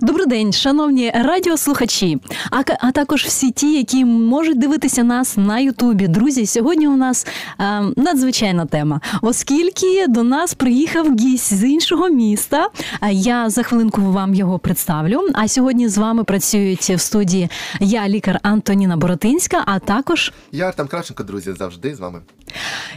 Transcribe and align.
Добрий 0.00 0.26
день, 0.26 0.52
шановні 0.52 1.10
радіослухачі, 1.14 2.18
а, 2.50 2.62
а 2.80 2.92
також 2.92 3.24
всі 3.24 3.50
ті, 3.50 3.76
які 3.78 4.04
можуть 4.04 4.58
дивитися 4.58 5.02
нас 5.02 5.36
на 5.36 5.58
Ютубі. 5.58 6.08
Друзі, 6.08 6.46
сьогодні 6.46 6.88
у 6.88 6.96
нас 6.96 7.26
е, 7.60 7.82
надзвичайна 7.96 8.66
тема, 8.66 9.00
оскільки 9.22 10.06
до 10.08 10.22
нас 10.22 10.54
приїхав 10.54 11.16
гість 11.16 11.54
з 11.54 11.64
іншого 11.64 12.08
міста. 12.08 12.68
Я 13.10 13.50
за 13.50 13.62
хвилинку 13.62 14.00
вам 14.00 14.34
його 14.34 14.58
представлю. 14.58 15.28
А 15.34 15.48
сьогодні 15.48 15.88
з 15.88 15.98
вами 15.98 16.24
працюють 16.24 16.90
в 16.90 16.98
студії 16.98 17.48
я, 17.80 18.08
лікар 18.08 18.40
Антоніна 18.42 18.96
Боротинська, 18.96 19.62
а 19.66 19.78
також 19.78 20.32
Я 20.52 20.68
Артем 20.68 20.88
Кравченко, 20.88 21.22
друзі, 21.22 21.52
завжди 21.58 21.94
з 21.94 22.00
вами. 22.00 22.20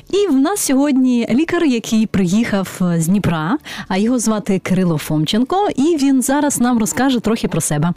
І 0.09 0.27
в 0.27 0.33
нас 0.33 0.59
сьогодні 0.59 1.27
лікар, 1.29 1.63
який 1.63 2.05
приїхав 2.05 2.81
з 2.97 3.07
Дніпра, 3.07 3.57
а 3.87 3.97
його 3.97 4.19
звати 4.19 4.59
Кирило 4.59 4.97
Фомченко, 4.97 5.69
і 5.75 5.97
він 5.97 6.21
зараз 6.21 6.59
нам 6.59 6.79
розкаже 6.87 7.19
трохи 7.19 7.47
про 7.47 7.61
себе. 7.61 7.93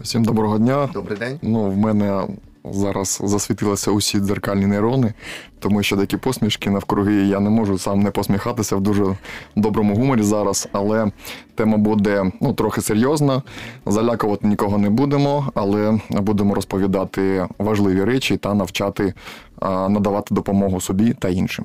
Всім 0.00 0.24
доброго 0.24 0.58
дня. 0.58 0.88
Добрий 0.94 1.18
день. 1.18 1.38
Ну, 1.42 1.70
в 1.70 1.76
мене 1.76 2.26
зараз 2.64 3.20
засвітилися 3.24 3.90
усі 3.90 4.18
дзеркальні 4.18 4.66
нейрони, 4.66 5.14
тому 5.58 5.82
що 5.82 5.96
такі 5.96 6.16
посмішки 6.16 6.70
навкруги 6.70 7.14
я 7.14 7.40
не 7.40 7.50
можу 7.50 7.78
сам 7.78 8.00
не 8.00 8.10
посміхатися 8.10 8.76
в 8.76 8.80
дуже 8.80 9.16
доброму 9.56 9.94
гуморі 9.94 10.22
зараз. 10.22 10.68
Але 10.72 11.10
тема 11.54 11.76
буде 11.76 12.32
ну, 12.40 12.52
трохи 12.52 12.80
серйозна. 12.80 13.42
Залякувати 13.86 14.46
нікого 14.46 14.78
не 14.78 14.90
будемо, 14.90 15.50
але 15.54 15.98
будемо 16.10 16.54
розповідати 16.54 17.46
важливі 17.58 18.04
речі 18.04 18.36
та 18.36 18.54
навчати 18.54 19.14
а, 19.60 19.88
надавати 19.88 20.34
допомогу 20.34 20.80
собі 20.80 21.12
та 21.12 21.28
іншим. 21.28 21.64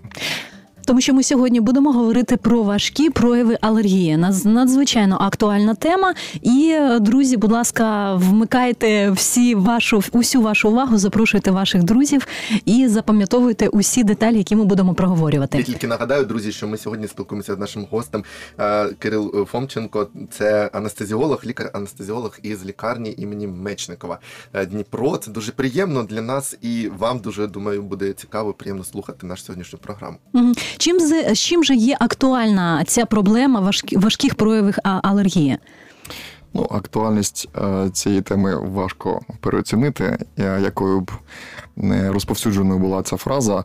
Тому 0.89 1.01
що 1.01 1.13
ми 1.13 1.23
сьогодні 1.23 1.59
будемо 1.61 1.91
говорити 1.91 2.37
про 2.37 2.63
важкі 2.63 3.09
прояви 3.09 3.57
алергії. 3.61 4.17
Надзвичайно 4.45 5.17
актуальна 5.21 5.75
тема. 5.75 6.13
І, 6.41 6.71
е, 6.75 6.99
друзі, 6.99 7.37
будь 7.37 7.51
ласка, 7.51 8.15
вмикайте 8.15 9.11
всі 9.11 9.55
вашу 9.55 10.03
усю 10.11 10.41
вашу 10.41 10.69
увагу, 10.69 10.97
запрошуйте 10.97 11.51
ваших 11.51 11.83
друзів 11.83 12.27
і 12.65 12.87
запам'ятовуйте 12.87 13.67
усі 13.67 14.03
деталі, 14.03 14.37
які 14.37 14.55
ми 14.55 14.65
будемо 14.65 14.89
Я 14.89 14.95
проговорювати. 14.95 15.63
тільки 15.63 15.87
нагадаю, 15.87 16.25
друзі, 16.25 16.51
що 16.51 16.67
ми 16.67 16.77
сьогодні 16.77 17.07
спілкуємося 17.07 17.55
з 17.55 17.59
нашим 17.59 17.87
гостем 17.91 18.23
е, 18.59 18.85
Кирил 18.85 19.45
Фомченко. 19.45 20.07
Це 20.31 20.69
анестезіолог, 20.73 21.41
лікар-анестезіолог 21.45 22.39
із 22.43 22.65
лікарні 22.65 23.15
імені 23.17 23.47
Мечникова 23.47 24.19
Е, 24.53 24.65
Дніпро. 24.65 25.17
Це 25.17 25.31
дуже 25.31 25.51
приємно 25.51 26.03
для 26.03 26.21
нас, 26.21 26.57
і 26.61 26.89
вам 26.97 27.19
дуже 27.19 27.47
думаю 27.47 27.81
буде 27.81 28.13
цікаво, 28.13 28.53
приємно 28.53 28.83
слухати 28.83 29.27
нашу 29.27 29.43
сьогоднішню 29.43 29.79
програму. 29.79 30.17
Чим 30.79 30.99
з 30.99 31.35
чим 31.35 31.63
же 31.63 31.75
є 31.75 31.97
актуальна 31.99 32.83
ця 32.87 33.05
проблема 33.05 33.59
важкі, 33.59 33.97
важких 33.97 34.35
проявів 34.35 34.77
алергії? 34.83 35.57
Ну, 36.53 36.67
актуальність 36.71 37.49
е, 37.57 37.89
цієї 37.93 38.21
теми 38.21 38.55
важко 38.55 39.21
переоцінити, 39.41 40.17
якою 40.37 41.01
б 41.01 41.11
не 41.75 42.11
розповсюдженою 42.11 42.79
була 42.79 43.03
ця 43.03 43.17
фраза. 43.17 43.57
Е, 43.59 43.63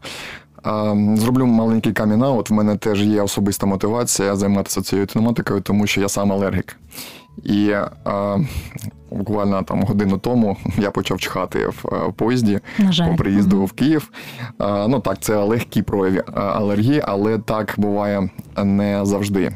Зроблю 1.17 1.47
маленький 1.47 1.92
камін-аут. 1.92 2.51
В 2.51 2.53
мене 2.53 2.77
теж 2.77 3.03
є 3.03 3.23
особиста 3.23 3.67
мотивація 3.67 4.37
займатися 4.37 4.83
цією 4.83 5.07
тематикою, 5.07 5.61
тому 5.61 5.87
що 5.87 6.01
я 6.01 6.09
сам 6.09 6.33
алергік. 6.33 6.77
І 7.45 7.69
е, 7.69 7.91
буквально 9.15 9.62
там 9.62 9.83
годину 9.83 10.19
тому 10.19 10.57
я 10.79 10.91
почав 10.91 11.19
чхати 11.20 11.67
в 11.67 11.84
е, 11.93 12.12
поїзді 12.17 12.61
На 12.79 12.93
жаль. 12.93 13.11
по 13.11 13.17
приїзду 13.17 13.65
в 13.65 13.73
Київ. 13.73 14.11
Е, 14.61 14.89
Ну 14.89 15.01
так, 15.01 15.19
це 15.20 15.37
легкі 15.37 15.83
прояви 15.83 16.19
е, 16.19 16.41
алергії, 16.41 17.03
але 17.05 17.39
так 17.39 17.75
буває 17.77 18.29
не 18.65 19.01
завжди. 19.07 19.53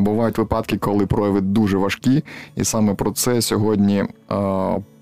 Бувають 0.00 0.38
випадки, 0.38 0.76
коли 0.76 1.06
прояви 1.06 1.40
дуже 1.40 1.78
важкі, 1.78 2.24
і 2.56 2.64
саме 2.64 2.94
про 2.94 3.10
це 3.10 3.42
сьогодні 3.42 4.04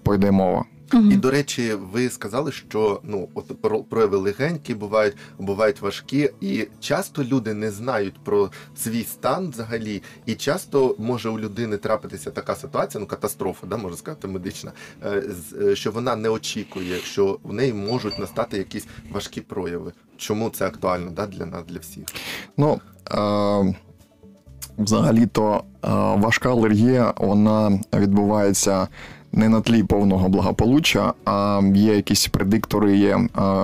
пойде 0.02 0.30
мова. 0.30 0.64
Мгм. 0.92 1.12
І 1.12 1.16
до 1.16 1.30
речі, 1.30 1.74
ви 1.74 2.10
сказали, 2.10 2.52
що 2.52 3.00
ну 3.02 3.28
от 3.34 3.60
про- 3.60 3.82
прояви 3.82 4.16
легенькі 4.16 4.74
бувають, 4.74 5.16
бувають 5.38 5.80
важкі, 5.80 6.30
і 6.40 6.68
часто 6.80 7.24
люди 7.24 7.54
не 7.54 7.70
знають 7.70 8.14
про 8.24 8.50
свій 8.76 9.04
стан 9.04 9.50
взагалі, 9.50 10.02
і 10.26 10.34
часто 10.34 10.96
може 10.98 11.28
у 11.28 11.38
людини 11.38 11.76
трапитися 11.76 12.30
така 12.30 12.54
ситуація, 12.54 13.00
ну 13.00 13.06
катастрофа, 13.06 13.66
да 13.66 13.76
можна 13.76 13.98
сказати, 13.98 14.28
медична, 14.28 14.72
е, 15.02 15.22
е, 15.62 15.76
що 15.76 15.90
вона 15.90 16.16
не 16.16 16.28
очікує, 16.28 16.96
що 16.98 17.38
в 17.42 17.52
неї 17.52 17.72
можуть 17.72 18.18
настати 18.18 18.58
якісь 18.58 18.86
важкі 19.12 19.40
прояви. 19.40 19.92
Чому 20.16 20.50
це 20.50 20.66
актуально 20.66 21.10
да, 21.10 21.26
для 21.26 21.46
нас, 21.46 21.62
для 21.68 21.78
всіх? 21.78 22.04
Ну, 22.56 22.80
е, 23.10 23.74
взагалі-то 24.78 25.54
е, 25.84 25.88
важка 26.22 26.50
алергія 26.50 27.14
вона 27.16 27.80
відбувається 27.94 28.88
не 29.32 29.48
на 29.48 29.60
тлі 29.60 29.82
повного 29.82 30.28
благополуччя, 30.28 31.12
а 31.24 31.62
є 31.74 31.96
якісь 31.96 32.26
предиктори, 32.28 32.96
є 32.96 33.18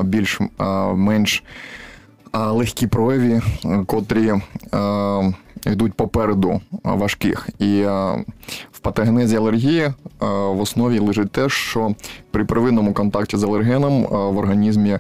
більш 0.04 0.40
менш 0.94 1.44
е, 2.34 2.38
легкі 2.38 2.86
прояви, 2.86 3.42
котрі 3.86 4.32
йдуть 5.66 5.94
попереду 5.94 6.60
важких. 6.84 7.48
І 7.58 7.82
в 8.72 8.78
патогенезі 8.80 9.36
алергії 9.36 9.92
в 10.20 10.60
основі 10.60 10.98
лежить 10.98 11.30
те, 11.30 11.48
що 11.48 11.94
при 12.30 12.44
первинному 12.44 12.92
контакті 12.92 13.36
з 13.36 13.44
алергеном 13.44 14.02
в 14.02 14.38
організмі 14.38 14.98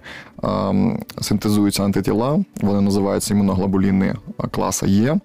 синтезуються 1.20 1.84
антитіла, 1.84 2.44
вони 2.60 2.80
називаються 2.80 3.34
імуноглобуліни 3.34 4.14
класа 4.50 4.86
Е. 4.86 5.16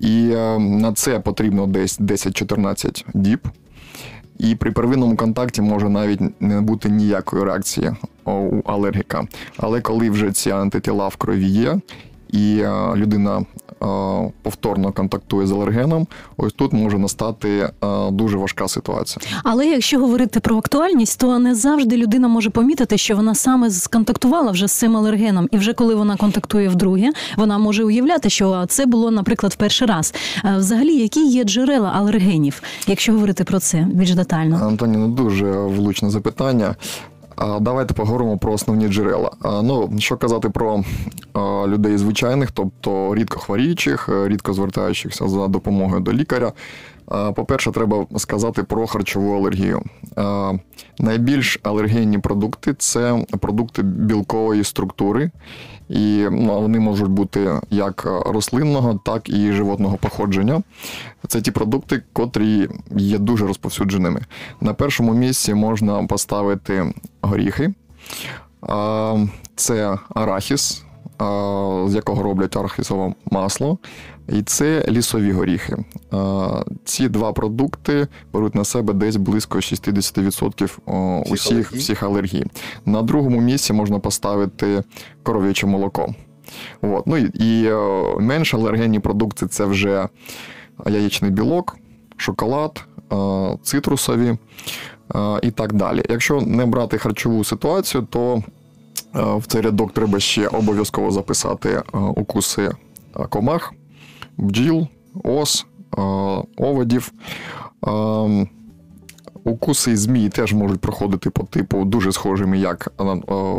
І 0.00 0.24
на 0.58 0.92
це 0.92 1.20
потрібно 1.20 1.66
десь 1.66 2.00
10-14 2.00 3.04
діб. 3.14 3.40
І 4.38 4.54
при 4.54 4.70
первинному 4.70 5.16
контакті 5.16 5.62
може 5.62 5.88
навіть 5.88 6.40
не 6.40 6.60
бути 6.60 6.90
ніякої 6.90 7.44
реакції 7.44 7.92
у 8.24 8.62
алергіка. 8.64 9.26
Але 9.56 9.80
коли 9.80 10.10
вже 10.10 10.32
ці 10.32 10.50
антитіла 10.50 11.08
в 11.08 11.16
крові 11.16 11.46
є, 11.46 11.80
і 12.28 12.58
е, 12.58 12.94
людина 12.96 13.44
повторно 14.42 14.92
контактує 14.92 15.46
з 15.46 15.52
алергеном, 15.52 16.06
ось 16.36 16.52
тут 16.52 16.72
може 16.72 16.98
настати 16.98 17.48
е, 17.48 18.10
дуже 18.10 18.36
важка 18.38 18.68
ситуація. 18.68 19.26
Але 19.44 19.66
якщо 19.66 19.98
говорити 19.98 20.40
про 20.40 20.56
актуальність, 20.56 21.20
то 21.20 21.38
не 21.38 21.54
завжди 21.54 21.96
людина 21.96 22.28
може 22.28 22.50
помітити, 22.50 22.98
що 22.98 23.16
вона 23.16 23.34
саме 23.34 23.70
сконтактувала 23.70 24.50
вже 24.50 24.68
з 24.68 24.72
цим 24.72 24.96
алергеном, 24.96 25.48
і 25.52 25.56
вже 25.58 25.72
коли 25.72 25.94
вона 25.94 26.16
контактує 26.16 26.68
вдруге, 26.68 27.10
вона 27.36 27.58
може 27.58 27.84
уявляти, 27.84 28.30
що 28.30 28.64
це 28.68 28.86
було, 28.86 29.10
наприклад, 29.10 29.52
в 29.52 29.56
перший 29.56 29.88
раз. 29.88 30.14
Е, 30.44 30.56
Взагалі, 30.58 30.94
які 30.96 31.26
є 31.26 31.44
джерела 31.44 31.92
алергенів, 31.96 32.62
якщо 32.86 33.12
говорити 33.12 33.44
про 33.44 33.58
це 33.60 33.86
більш 33.92 34.14
детально? 34.14 34.56
Антоні, 34.62 34.96
ну 34.96 35.08
дуже 35.08 35.50
влучне 35.52 36.10
запитання. 36.10 36.76
Давайте 37.60 37.94
поговоримо 37.94 38.38
про 38.38 38.52
основні 38.52 38.88
джерела. 38.88 39.30
Ну, 39.44 39.90
що 39.98 40.16
казати 40.16 40.50
про 40.50 40.84
людей 41.66 41.98
звичайних, 41.98 42.50
тобто 42.50 43.14
рідко 43.14 43.38
хворіючих, 43.38 44.08
рідко 44.26 44.52
звертаючихся 44.52 45.28
за 45.28 45.48
допомогою 45.48 46.00
до 46.00 46.12
лікаря. 46.12 46.52
По-перше, 47.34 47.70
треба 47.72 48.06
сказати 48.16 48.62
про 48.62 48.86
харчову 48.86 49.36
алергію. 49.36 49.82
Найбільш 50.98 51.60
алергенні 51.62 52.18
продукти 52.18 52.74
це 52.78 53.24
продукти 53.40 53.82
білкової 53.82 54.64
структури, 54.64 55.30
і 55.88 56.26
ну, 56.30 56.60
вони 56.60 56.80
можуть 56.80 57.08
бути 57.08 57.60
як 57.70 58.22
рослинного, 58.26 59.00
так 59.04 59.28
і 59.28 59.52
животного 59.52 59.96
походження. 59.96 60.62
Це 61.28 61.40
ті 61.40 61.50
продукти, 61.50 62.02
котрі 62.12 62.68
є 62.96 63.18
дуже 63.18 63.46
розповсюдженими. 63.46 64.20
На 64.60 64.74
першому 64.74 65.14
місці 65.14 65.54
можна 65.54 66.04
поставити 66.04 66.92
горіхи. 67.22 67.74
Це 69.56 69.98
арахіс, 70.14 70.84
з 71.86 71.94
якого 71.94 72.22
роблять 72.22 72.56
арахісове 72.56 73.14
масло. 73.30 73.78
І 74.28 74.42
це 74.42 74.84
лісові 74.88 75.32
горіхи. 75.32 75.76
Ці 76.84 77.08
два 77.08 77.32
продукти 77.32 78.08
беруть 78.32 78.54
на 78.54 78.64
себе 78.64 78.92
десь 78.94 79.16
близько 79.16 79.58
60% 79.58 80.64
Всіх 81.24 81.32
усіх 81.32 81.52
алергій? 81.72 81.78
всіх 81.78 82.02
алергій. 82.02 82.44
На 82.86 83.02
другому 83.02 83.40
місці 83.40 83.72
можна 83.72 83.98
поставити 83.98 84.82
коров'яче 85.22 85.66
молоко. 85.66 86.14
От. 86.82 87.06
Ну 87.06 87.16
і, 87.16 87.22
і 87.34 87.66
е, 87.66 87.76
менш 88.20 88.54
алергенні 88.54 88.98
продукти 89.00 89.46
це 89.46 89.64
вже 89.64 90.08
яєчний 90.86 91.30
білок, 91.30 91.76
шоколад, 92.16 92.84
е, 93.12 93.16
цитрусові 93.62 94.28
е, 94.28 95.38
і 95.42 95.50
так 95.50 95.72
далі. 95.72 96.02
Якщо 96.08 96.40
не 96.40 96.66
брати 96.66 96.98
харчову 96.98 97.44
ситуацію, 97.44 98.06
то 98.10 98.34
е, 98.36 98.42
в 99.36 99.44
цей 99.46 99.60
рядок 99.60 99.92
треба 99.92 100.20
ще 100.20 100.48
обов'язково 100.48 101.10
записати 101.10 101.68
е, 101.70 101.98
укуси 101.98 102.62
е, 102.62 102.72
комах, 103.28 103.72
бджіл, 104.38 104.86
ос, 105.24 105.66
е, 105.98 106.00
оводів. 106.56 107.12
Е, 107.86 108.46
укуси 109.44 109.96
змій 109.96 110.28
теж 110.28 110.52
можуть 110.52 110.80
проходити 110.80 111.30
по 111.30 111.42
типу 111.42 111.84
дуже 111.84 112.12
схожими, 112.12 112.58
як 112.58 112.92
е, 113.00 113.04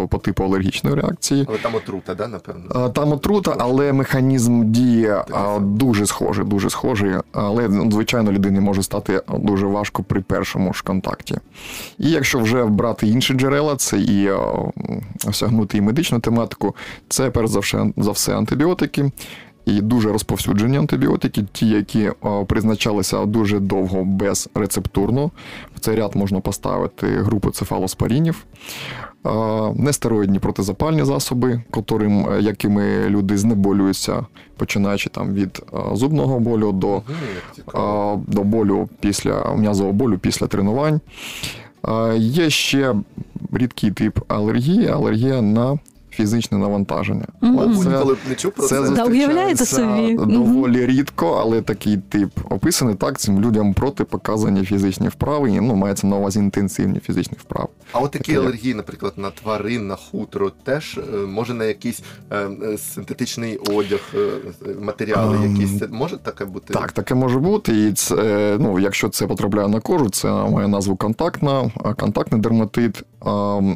по 0.10 0.18
типу 0.18 0.44
алергічної 0.44 0.96
реакції. 0.96 1.46
Але 1.50 1.58
там 1.58 1.76
отрута, 1.76 2.16
да, 2.16 2.28
напевно? 2.28 2.90
Там 2.90 3.12
отрута, 3.12 3.56
але 3.60 3.94
механізм 3.94 4.72
дії 4.72 5.06
е, 5.06 5.24
дуже 5.60 6.06
схожий, 6.06 6.46
дуже 6.46 6.70
схожий. 6.70 7.12
Але 7.31 7.70
ну, 7.70 7.92
звичайно 7.92 8.31
людині 8.31 8.60
може 8.60 8.84
стати 8.84 9.22
дуже 9.40 9.66
важко 9.66 10.04
при 10.04 10.22
першому 10.22 10.74
ж 10.74 10.84
контакті. 10.84 11.36
І 11.98 12.10
якщо 12.10 12.40
вже 12.40 12.66
брати 12.66 13.08
інші 13.08 13.34
джерела, 13.34 13.76
це 13.76 14.00
і 14.00 14.31
осягнути 15.28 15.78
і 15.78 15.81
медичну 15.81 16.20
тематику, 16.20 16.76
це 17.10 17.30
перш 17.30 17.50
за 17.50 17.60
все, 17.60 17.86
за 17.98 18.12
все 18.12 18.38
антибіотики. 18.38 19.12
І 19.69 19.81
дуже 19.81 20.12
розповсюджені 20.12 20.77
антибіотики, 20.77 21.45
ті, 21.51 21.69
які 21.69 22.12
призначалися 22.48 23.25
дуже 23.25 23.60
довго 23.60 24.04
безрецептурно. 24.04 25.31
В 25.75 25.80
цей 25.80 25.95
ряд 25.95 26.16
можна 26.16 26.39
поставити 26.39 27.07
групу 27.07 27.51
цефалоспорінів, 27.51 28.45
е, 29.25 29.30
нестероїдні 29.75 30.39
протизапальні 30.39 31.04
засоби, 31.04 31.62
котрим, 31.71 32.30
е, 32.30 32.42
якими 32.42 33.10
люди 33.10 33.38
знеболюються, 33.38 34.25
починаючи 34.57 35.10
там 35.10 35.33
від 35.33 35.62
е, 35.74 35.95
зубного 35.95 36.39
болю 36.39 36.71
до, 36.71 36.98
е, 36.98 38.18
до 38.27 38.44
болю 38.44 38.89
після 39.00 39.56
м'язового 39.56 39.94
болю 39.94 40.18
після 40.18 40.48
тренувань. 40.48 41.01
Е, 41.88 42.18
Є 42.18 42.50
ще 42.50 42.95
рідкий 43.54 43.92
тип 43.92 44.19
алергії, 44.27 44.88
алергія 44.88 45.42
на 45.42 45.77
фізичне 46.19 46.57
навантаження. 46.57 47.25
Про 48.56 48.66
це. 48.68 48.89
Да, 48.89 49.04
уявляєте 49.06 49.66
собі? 49.66 50.13
доволі 50.13 50.86
рідко, 50.86 51.38
але 51.42 51.62
такий 51.62 51.98
тип 51.98 52.30
описаний 52.50 52.95
так 52.95 53.19
цим 53.19 53.42
людям 53.42 53.74
протипоказані 53.74 54.63
фізичні 54.66 55.07
вправи. 55.07 55.51
і, 55.51 55.60
Ну, 55.62 55.75
мається 55.75 56.07
на 56.07 56.16
увазі 56.16 56.39
інтенсивні 56.39 57.00
фізичні 57.00 57.38
вправи. 57.42 57.68
А 57.92 58.00
от 58.00 58.12
такі 58.12 58.36
алергії, 58.36 58.74
наприклад, 58.74 59.13
на 59.18 59.30
тварин, 59.31 59.88
на 59.88 59.95
хутро, 59.95 60.51
теж 60.63 61.00
е, 61.13 61.18
може 61.18 61.54
на 61.54 61.66
якийсь 61.66 62.01
е, 62.31 62.38
е, 62.38 62.77
синтетичний 62.77 63.57
одяг, 63.57 64.13
матеріали 64.81 65.38
Ем, 65.38 65.56
якісь. 65.56 65.80
Це 65.80 65.88
може 65.88 66.18
таке 66.18 66.45
бути? 66.45 66.74
Так, 66.74 66.92
таке 66.92 67.16
може 67.16 67.39
бути. 67.39 67.88
І 67.88 67.94
це, 67.94 68.16
е, 68.16 68.57
ну, 68.60 68.80
якщо 68.80 69.10
це 69.10 69.27
потрапляє 69.27 69.68
на 69.68 69.80
кожу, 69.80 70.10
це 70.10 70.27
має 70.27 70.68
назву 70.68 70.95
контактна, 70.95 71.71
а, 71.83 71.94
контактний 71.94 72.42
дерматит. 72.42 73.04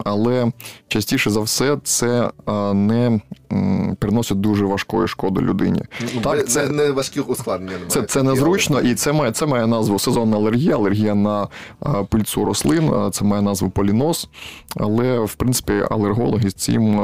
Але 0.03 0.51
частіше 0.87 1.29
за 1.29 1.41
все 1.41 1.77
це 1.83 2.29
не 2.47 3.21
м, 3.53 3.95
приносить 3.99 4.39
дуже 4.41 4.65
важкої 4.65 5.07
шкоди 5.07 5.41
людині. 5.41 5.81
Ну, 6.15 6.21
Так, 6.21 6.47
це- 6.47 6.67
не 6.69 6.91
важкі 6.91 7.19
ускладнення. 7.19 7.71
немає. 7.71 7.89
Це, 7.89 8.01
це 8.01 8.23
незручно, 8.23 8.81
і 8.81 8.95
це 8.95 9.13
має, 9.13 9.31
це 9.31 9.45
має 9.45 9.67
назву 9.67 9.99
сезонна 9.99 10.37
алергія, 10.37 10.75
алергія 10.75 11.15
на 11.15 11.47
а, 11.79 12.03
пильцу 12.03 12.45
рослин, 12.45 12.91
це 13.11 13.25
має 13.25 13.41
назву 13.41 13.69
поліноз. 13.69 14.27
Але 14.75 15.19
в 15.19 15.33
принципі 15.33 15.73
алергологи 15.91 16.49
з 16.49 16.53
цим 16.53 16.95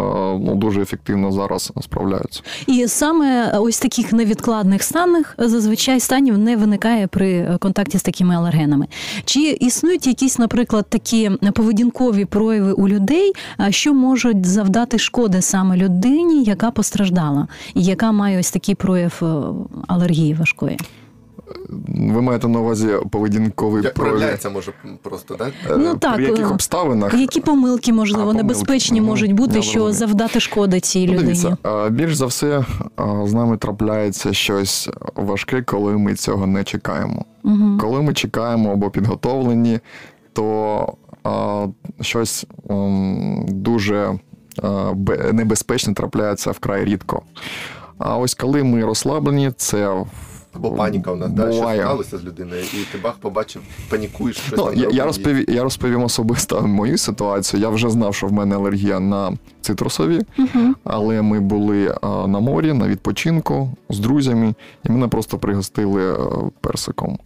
ну, 0.45 0.55
дуже 0.55 0.81
ефективно 0.81 1.31
зараз 1.31 1.71
справляються. 1.81 2.41
І 2.67 2.87
саме 2.87 3.57
ось 3.59 3.79
таких 3.79 4.13
невідкладних 4.13 4.83
станах 4.83 5.35
зазвичай 5.37 5.99
станів 5.99 6.37
не 6.37 6.57
виникає 6.57 7.07
при 7.07 7.57
контакті 7.59 7.97
з 7.97 8.03
такими 8.03 8.35
алергенами. 8.35 8.87
Чи 9.25 9.39
існують 9.39 10.07
якісь, 10.07 10.39
наприклад, 10.39 10.85
такі 10.89 11.31
поведінкові 11.53 12.25
прояви 12.25 12.71
у 12.71 12.87
людей, 12.87 13.33
що 13.69 13.93
можуть 13.93 14.45
завдати 14.45 14.97
шкоди 14.99 15.41
саме 15.41 15.77
людині, 15.77 16.38
яка 16.43 16.71
постраждала, 16.71 17.47
і 17.73 17.83
яка 17.83 18.11
має 18.11 18.39
ось 18.39 18.51
такий 18.51 18.75
прояв 18.75 19.19
е, 19.21 19.25
алергії 19.87 20.33
важкої? 20.33 20.77
Ви 21.87 22.21
маєте 22.21 22.47
на 22.47 22.59
увазі 22.59 22.87
поведінковий 23.11 23.83
Як 23.83 23.93
прояв? 23.93 24.11
проявляється, 24.13 24.49
може 24.49 24.71
просто, 25.01 25.35
так? 25.35 25.51
Е, 25.69 25.77
Ну, 25.77 25.95
так, 25.95 26.15
При 26.15 26.23
яких 26.25 26.45
е, 26.45 26.53
обставинах? 26.53 27.13
Які 27.13 27.39
помилки, 27.41 27.93
можливо, 27.93 28.23
А, 28.23 28.25
помилки. 28.25 28.43
небезпечні 28.43 29.01
можуть 29.01 29.33
бути, 29.33 29.55
Я 29.55 29.61
що 29.61 29.71
зрозумів. 29.71 29.93
завдати 29.97 30.39
шкоди 30.39 30.79
цій 30.79 30.99
Ну, 31.07 31.13
людині? 31.13 31.23
дивіться, 31.25 31.57
більш 31.89 32.15
за 32.15 32.25
все 32.25 32.65
з 33.25 33.33
нами 33.33 33.57
трапляється 33.57 34.33
щось 34.33 34.89
важке, 35.15 35.61
коли 35.61 35.97
ми 35.97 36.13
цього 36.15 36.47
не 36.47 36.63
чекаємо. 36.63 37.25
Угу. 37.43 37.77
Коли 37.81 38.01
ми 38.01 38.13
чекаємо 38.13 38.71
або 38.71 38.89
підготовлені, 38.89 39.79
то 40.33 40.93
а, 41.23 41.67
щось 42.01 42.45
м, 42.71 43.45
дуже 43.47 44.19
небезпечне 45.33 45.93
трапляється 45.93 46.51
вкрай 46.51 46.85
рідко. 46.85 47.21
А 47.97 48.17
ось 48.17 48.33
коли 48.35 48.63
ми 48.63 48.85
розслаблені, 48.85 49.51
це 49.57 50.03
Або 50.53 50.71
паніка 50.71 51.11
у 51.11 51.15
нас, 51.15 51.31
да? 51.31 51.51
що 51.51 51.61
сталося 51.61 52.17
з 52.17 52.23
людиною, 52.23 52.63
і 52.73 52.77
ти 52.91 52.97
бах 53.03 53.13
побачив, 53.13 53.61
панікуєш, 53.89 54.37
щось 54.37 54.59
Ну, 54.59 54.71
я, 54.73 54.81
я, 54.81 54.85
робиш, 54.87 54.97
розповім, 55.05 55.45
я 55.47 55.63
розповім 55.63 56.03
особисто 56.03 56.61
мою 56.61 56.97
ситуацію. 56.97 57.61
Я 57.61 57.69
вже 57.69 57.89
знав, 57.89 58.15
що 58.15 58.27
в 58.27 58.31
мене 58.33 58.55
алергія 58.55 58.99
на 58.99 59.33
цитрусові, 59.61 60.21
Угу. 60.37 60.73
але 60.83 61.21
ми 61.21 61.39
були 61.39 61.95
а, 62.01 62.07
на 62.27 62.39
морі 62.39 62.73
на 62.73 62.87
відпочинку 62.87 63.69
з 63.89 63.99
друзями, 63.99 64.53
і 64.85 64.91
мене 64.91 65.07
просто 65.07 65.37
пригостили 65.37 66.13
е, 66.13 66.17
персиком. 66.61 67.19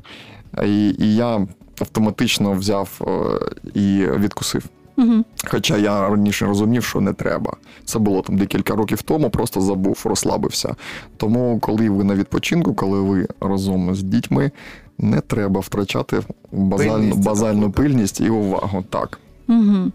І, 0.65 0.95
і 0.99 1.15
я 1.15 1.47
автоматично 1.81 2.51
взяв 2.51 2.89
е, 3.01 3.69
і 3.79 4.05
відкусив. 4.17 4.63
Угу. 4.97 5.23
Хоча 5.47 5.77
я 5.77 6.09
раніше 6.09 6.45
розумів, 6.45 6.83
що 6.83 7.01
не 7.01 7.13
треба. 7.13 7.57
Це 7.85 7.99
було 7.99 8.21
там 8.21 8.37
декілька 8.37 8.75
років 8.75 9.01
тому, 9.01 9.29
просто 9.29 9.61
забув, 9.61 10.01
розслабився. 10.05 10.75
Тому, 11.17 11.59
коли 11.59 11.89
ви 11.89 12.03
на 12.03 12.15
відпочинку, 12.15 12.73
коли 12.73 13.01
ви 13.01 13.27
разом 13.41 13.95
з 13.95 14.03
дітьми, 14.03 14.51
не 14.97 15.21
треба 15.21 15.59
втрачати 15.59 16.21
базальну, 16.51 16.93
Пильність, 16.93 17.23
базальну 17.23 17.71
пильність 17.71 18.21
і 18.21 18.29
увагу. 18.29 18.83
Так. 18.89 19.19
Угу. 19.47 19.91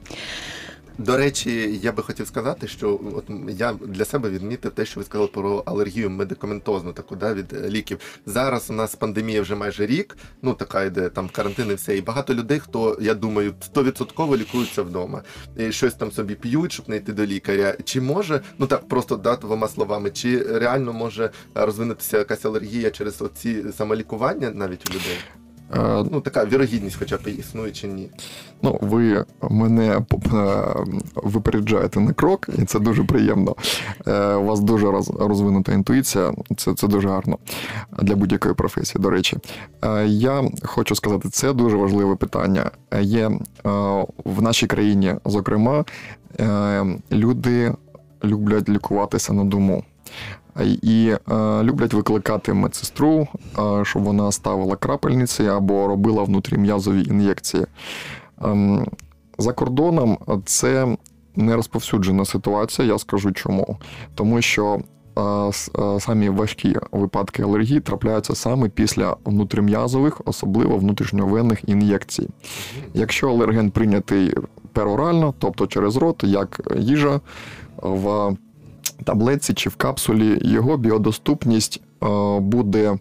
До 0.99 1.17
речі, 1.17 1.79
я 1.83 1.93
би 1.93 2.03
хотів 2.03 2.27
сказати, 2.27 2.69
що 2.69 3.01
от 3.15 3.25
я 3.49 3.73
для 3.73 4.05
себе 4.05 4.31
відмітив 4.31 4.71
те, 4.71 4.85
що 4.85 5.01
ви 5.01 5.07
сказали 5.07 5.29
про 5.29 5.63
алергію 5.67 6.11
медикаментозну, 6.11 6.93
таку 6.93 7.17
да, 7.17 7.35
від 7.35 7.53
е, 7.53 7.71
ліків. 7.71 7.99
Зараз 8.27 8.71
у 8.71 8.73
нас 8.73 8.95
пандемія 8.95 9.43
вже 9.43 9.55
майже 9.55 9.87
рік, 9.87 10.17
ну 10.43 10.55
така 10.55 10.85
йде 10.85 11.09
там 11.09 11.29
карантин 11.29 11.71
і 11.71 11.75
все. 11.75 11.97
І 11.97 12.01
багато 12.01 12.35
людей, 12.35 12.59
хто 12.59 12.99
я 13.01 13.15
думаю, 13.15 13.55
100% 13.75 14.37
лікуються 14.37 14.83
вдома. 14.83 15.23
І 15.57 15.73
щось 15.73 15.95
там 15.95 16.13
собі 16.13 16.35
п'ють, 16.35 16.73
щоб 16.73 16.89
не 16.89 16.97
йти 16.97 17.13
до 17.13 17.27
лікаря. 17.27 17.77
Чи 17.85 18.01
може, 18.01 18.41
ну 18.59 18.67
так 18.67 18.89
просто 18.89 19.17
да, 19.17 19.37
двома 19.37 19.69
словами, 19.69 20.11
чи 20.11 20.43
реально 20.43 20.93
може 20.93 21.25
е, 21.25 21.31
розвинутися 21.55 22.19
якась 22.19 22.45
алергія 22.45 22.91
через 22.91 23.23
оці 23.23 23.65
самолікування 23.73 24.51
навіть 24.51 24.91
у 24.91 24.95
людей? 24.95 25.19
Е, 25.77 26.05
Ну 26.11 26.21
така 26.21 26.45
вірогідність, 26.45 26.97
хоча 26.99 27.17
б 27.17 27.29
існує 27.39 27.71
чи 27.73 27.87
ні. 27.89 28.11
Ну, 28.63 28.79
ви 28.81 29.25
мене 29.51 29.97
е, 29.97 30.03
випереджаєте 31.15 32.01
на 32.01 32.13
крок, 32.13 32.49
і 32.59 32.65
це 32.65 32.79
дуже 32.79 33.05
приємно. 33.05 33.57
Е, 34.07 34.35
У 34.35 34.45
вас 34.45 34.61
дуже 34.61 34.87
роз- 34.87 35.27
розвинута 35.29 35.73
інтуїція, 35.73 36.33
це, 36.57 36.75
це 36.75 36.89
дуже 36.89 37.09
гарно 37.09 37.39
для 38.03 38.17
будь-якої 38.17 38.55
професії, 38.55 39.03
до 39.03 39.11
речі. 39.11 39.37
Я 40.07 40.45
хочу 40.63 40.95
сказати, 40.95 41.29
це 41.29 41.53
дуже 41.53 41.77
важливе 41.77 42.17
питання. 42.17 42.71
Є 43.01 43.31
в 44.25 44.43
нашій 44.43 44.67
країні, 44.67 45.15
зокрема, 45.25 45.85
люди 47.13 47.75
люблять 48.25 48.69
лікуватися 48.69 49.33
на 49.33 49.45
дому. 49.45 49.85
І 50.65 51.15
е, 51.31 51.63
люблять 51.63 51.95
викликати 51.95 52.53
медсестру, 52.53 53.29
е, 53.59 53.85
щоб 53.85 54.03
вона 54.03 54.33
ставила 54.33 54.77
крапельниці 54.77 55.47
або 55.47 55.87
робила 55.87 56.23
внутрім'язові 56.23 57.03
ін'єкції. 57.03 57.67
Ем, 58.45 58.87
за 59.39 59.53
кордоном 59.53 60.19
це 60.45 60.97
не 61.37 61.57
розповсюджена 61.57 62.25
ситуація, 62.25 62.89
я 62.89 62.99
скажу 62.99 63.33
чому. 63.33 63.77
Тому 64.15 64.43
що 64.43 64.81
е, 65.19 66.01
самі 66.01 66.29
важкі 66.29 66.77
випадки 66.93 67.43
алергії 67.43 67.81
трапляються 67.81 68.35
саме 68.35 68.69
після 68.69 69.17
внутрім'язових, 69.25 70.21
особливо 70.25 70.77
внутрішньовенних 70.77 71.69
ін'єкцій. 71.69 72.29
Якщо 72.95 73.31
алерген 73.31 73.71
прийнятий 73.71 74.35
перорально, 74.73 75.35
тобто 75.39 75.67
через 75.67 75.97
рот, 75.97 76.25
як 76.25 76.61
їжа 76.77 77.21
в 77.83 78.37
таблетці 79.05 79.55
чи 79.55 79.71
в 79.71 79.77
капсулі, 79.77 80.39
його 80.43 80.77
біодоступність 80.77 81.81
е, 82.03 82.07
буде 82.41 82.91
е, 82.91 82.99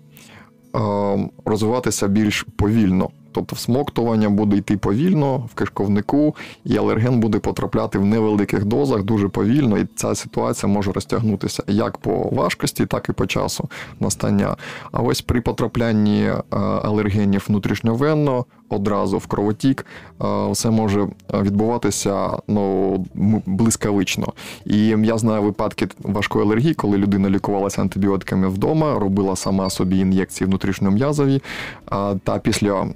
розвиватися 1.46 2.08
більш 2.08 2.46
повільно. 2.58 3.10
Тобто 3.38 3.56
всмоктування 3.56 4.30
буде 4.30 4.58
йти 4.58 4.78
повільно 4.78 5.38
в 5.38 5.54
кишковнику, 5.54 6.36
і 6.66 6.78
алерген 6.78 7.20
буде 7.20 7.40
потрапляти 7.40 8.00
в 8.00 8.06
невеликих 8.06 8.66
дозах 8.66 9.04
дуже 9.04 9.28
повільно, 9.28 9.78
і 9.78 9.88
ця 9.96 10.16
ситуація 10.16 10.74
може 10.74 10.92
розтягнутися 10.92 11.64
як 11.68 11.98
по 11.98 12.30
важкості, 12.32 12.86
так 12.86 13.10
і 13.10 13.14
по 13.14 13.28
часу 13.28 13.70
настання. 14.00 14.56
А 14.92 15.02
ось 15.02 15.22
при 15.22 15.42
потраплянні 15.42 16.24
е, 16.24 16.44
алергенів 16.60 17.46
внутрішньовенно 17.48 18.46
одразу 18.70 19.18
в 19.18 19.28
кровотік, 19.28 19.86
е, 20.22 20.52
все 20.52 20.70
може 20.70 21.08
відбуватися 21.34 22.30
ну, 22.48 23.06
блискавично. 23.46 24.34
І 24.66 24.88
я 24.88 25.18
знаю 25.18 25.42
випадки 25.42 25.88
важкої 26.00 26.46
алергії, 26.46 26.74
коли 26.74 26.98
людина 26.98 27.30
лікувалася 27.30 27.82
антибіотиками 27.82 28.48
вдома, 28.48 29.00
робила 29.00 29.36
сама 29.36 29.70
собі 29.70 29.98
ін'єкції 29.98 30.48
внутрішньом'язові, 30.48 31.42
а, 31.86 32.16
та 32.24 32.40
після 32.40 32.88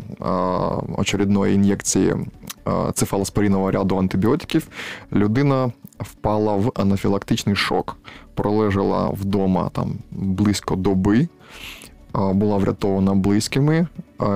очередної 0.97 1.55
ін'єкції 1.55 2.15
цефалоспорінового 2.93 3.71
ряду 3.71 3.97
антибіотиків 3.97 4.67
людина 5.13 5.71
впала 5.99 6.55
в 6.55 6.71
анафілактичний 6.75 7.55
шок, 7.55 7.97
пролежала 8.35 9.09
вдома 9.09 9.69
там 9.73 9.93
близько 10.11 10.75
доби. 10.75 11.27
Була 12.13 12.57
врятована 12.57 13.13
близькими 13.15 13.87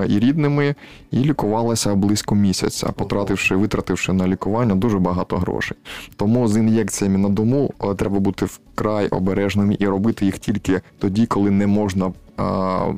і 0.08 0.18
рідними, 0.18 0.74
і 1.10 1.18
лікувалася 1.18 1.94
близько 1.94 2.34
місяця, 2.34 2.86
потративши, 2.86 3.56
витративши 3.56 4.12
на 4.12 4.28
лікування 4.28 4.74
дуже 4.74 4.98
багато 4.98 5.36
грошей. 5.36 5.76
Тому 6.16 6.48
з 6.48 6.56
ін'єкціями 6.56 7.18
на 7.18 7.28
дому 7.28 7.74
е, 7.84 7.94
треба 7.94 8.20
бути 8.20 8.44
вкрай 8.44 9.08
обережними 9.08 9.76
і 9.78 9.86
робити 9.86 10.24
їх 10.24 10.38
тільки 10.38 10.80
тоді, 10.98 11.26
коли 11.26 11.50
не 11.50 11.66
можна. 11.66 12.12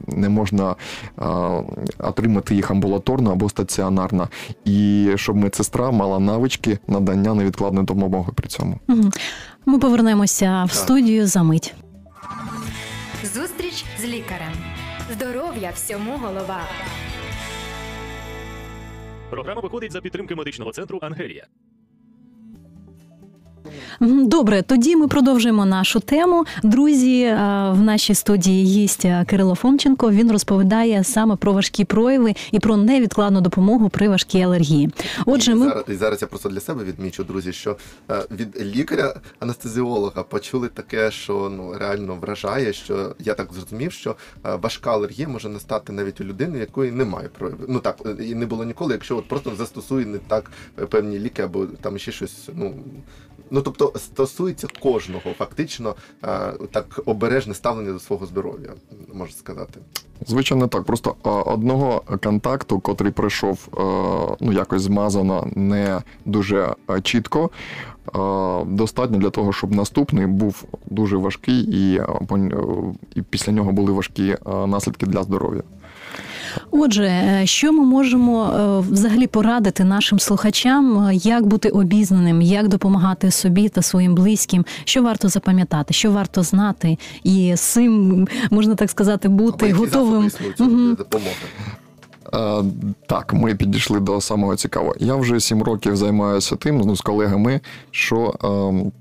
Не 0.06 0.28
можна 0.28 0.74
отримати 1.98 2.54
їх 2.54 2.70
амбулаторно 2.70 3.32
або 3.32 3.48
стаціонарно, 3.48 4.28
і 4.64 5.08
щоб 5.16 5.36
медсестра 5.36 5.90
мала 5.90 6.18
навички 6.18 6.78
надання 6.88 7.34
невідкладної 7.34 7.86
допомоги 7.86 8.32
при 8.34 8.48
цьому. 8.48 8.78
Ми 9.66 9.78
повернемося 9.78 10.64
в 10.64 10.72
студію 10.72 11.26
за 11.26 11.42
мить. 11.42 11.74
Зустріч 13.34 13.84
з 14.00 14.04
лікарем. 14.04 14.67
Здоров'я 15.10 15.70
всьому 15.70 16.18
голова. 16.18 16.60
Програма 19.30 19.60
виходить 19.60 19.92
за 19.92 20.00
підтримки 20.00 20.34
медичного 20.34 20.72
центру 20.72 20.98
Ангелія. 21.02 21.46
Добре, 24.00 24.62
тоді 24.62 24.96
ми 24.96 25.08
продовжуємо 25.08 25.66
нашу 25.66 26.00
тему. 26.00 26.44
Друзі, 26.62 27.22
е, 27.22 27.34
в 27.70 27.80
нашій 27.80 28.14
студії 28.14 28.64
є 28.64 28.88
е, 29.04 29.24
Кирило 29.24 29.54
Фомченко. 29.54 30.10
Він 30.10 30.32
розповідає 30.32 31.04
саме 31.04 31.36
про 31.36 31.52
важкі 31.52 31.84
прояви 31.84 32.34
і 32.50 32.58
про 32.58 32.76
невідкладну 32.76 33.40
допомогу 33.40 33.88
при 33.88 34.08
важкій 34.08 34.42
алергії. 34.42 34.90
Отже, 35.26 35.52
і, 35.52 35.54
ми 35.54 35.68
зараз, 35.68 35.84
і 35.88 35.94
зараз 35.94 36.22
я 36.22 36.28
просто 36.28 36.48
для 36.48 36.60
себе 36.60 36.84
відмічу, 36.84 37.24
друзі, 37.24 37.52
що 37.52 37.76
е, 38.10 38.22
від 38.30 38.76
лікаря-анестезіолога 38.76 40.22
почули 40.22 40.68
таке, 40.68 41.10
що 41.10 41.52
ну 41.56 41.74
реально 41.78 42.14
вражає, 42.14 42.72
що 42.72 43.14
я 43.18 43.34
так 43.34 43.52
зрозумів, 43.52 43.92
що 43.92 44.16
важка 44.44 44.92
алергія 44.92 45.28
може 45.28 45.48
настати 45.48 45.92
навіть 45.92 46.20
у 46.20 46.24
людини, 46.24 46.58
якої 46.58 46.92
немає 46.92 47.28
проявів. 47.38 47.64
Ну 47.68 47.78
так 47.78 47.98
і 48.20 48.34
не 48.34 48.46
було 48.46 48.64
ніколи, 48.64 48.92
якщо 48.92 49.16
от 49.16 49.28
просто 49.28 49.52
застосує 49.56 50.06
не 50.06 50.18
так 50.18 50.50
певні 50.88 51.18
ліки 51.18 51.42
або 51.42 51.66
там 51.66 51.98
ще 51.98 52.12
щось. 52.12 52.48
Ну 52.54 52.74
ну 53.50 53.60
тобто 53.62 53.92
стосується 53.96 54.66
кожного, 54.82 55.30
фактично 55.38 55.94
е, 56.24 56.52
так 56.70 57.00
обережне 57.06 57.54
ставлення 57.54 57.92
до 57.92 57.98
свого 57.98 58.26
здоров'я, 58.26 58.68
можна 59.14 59.36
сказати. 59.36 59.80
Звичайно, 60.26 60.66
так. 60.68 60.84
Просто 60.84 61.14
одного 61.24 62.02
контакту, 62.22 62.80
котрий 62.80 63.12
пройшов 63.12 63.68
е, 63.68 64.36
ну 64.40 64.52
якось 64.52 64.82
змазано, 64.82 65.48
не 65.54 66.02
дуже 66.24 66.74
е, 66.90 67.00
чітко. 67.00 67.50
е, 68.06 68.64
Достатньо 68.64 69.18
для 69.18 69.30
того, 69.30 69.52
щоб 69.52 69.72
наступний 69.74 70.26
був 70.26 70.64
дуже 70.86 71.16
важкий, 71.16 71.60
і, 71.60 71.96
е, 71.98 72.06
е, 72.32 72.50
і 73.14 73.22
після 73.22 73.52
нього 73.52 73.72
були 73.72 73.92
важкі 73.92 74.28
е, 74.30 74.66
наслідки 74.66 75.06
для 75.06 75.22
здоров'я. 75.22 75.62
Отже, 76.70 77.04
е, 77.04 77.46
що 77.46 77.72
ми 77.72 77.84
можемо 77.84 78.44
е, 78.44 78.80
взагалі 78.92 79.26
порадити 79.26 79.84
нашим 79.84 80.18
слухачам, 80.18 81.06
е, 81.06 81.14
як 81.14 81.46
бути 81.46 81.68
обізнаним, 81.68 82.42
як 82.42 82.68
допомагати 82.68 83.30
собі 83.30 83.68
та 83.68 83.82
своїм 83.82 84.14
близьким, 84.14 84.64
що 84.84 85.02
варто 85.02 85.28
запам'ятати, 85.28 85.94
що 85.94 86.10
варто 86.10 86.42
знати, 86.42 86.98
і 87.24 87.52
з 87.56 87.60
цим 87.60 88.28
можна 88.50 88.74
так 88.74 88.90
сказати, 88.90 89.28
бути 89.28 89.66
які 89.66 89.78
готовим. 89.78 90.30
для 90.58 90.94
допомоги. 90.94 91.34
Так, 93.06 93.34
ми 93.34 93.54
підійшли 93.54 94.00
до 94.00 94.20
самого 94.20 94.56
цікавого. 94.56 94.94
Я 95.00 95.16
вже 95.16 95.40
сім 95.40 95.62
років 95.62 95.96
займаюся 95.96 96.56
тим 96.56 96.80
ну, 96.80 96.96
з 96.96 97.00
колегами, 97.00 97.60
що 97.90 98.34
ем, 98.44 98.92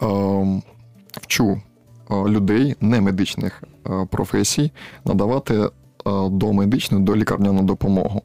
ем, 0.00 0.62
вчу 1.12 1.60
людей 2.10 2.76
немедичних 2.80 3.62
професій 4.10 4.70
надавати 5.04 5.68
е, 6.06 6.28
домедичну 6.28 7.00
долікарняну 7.00 7.62
допомогу. 7.62 8.22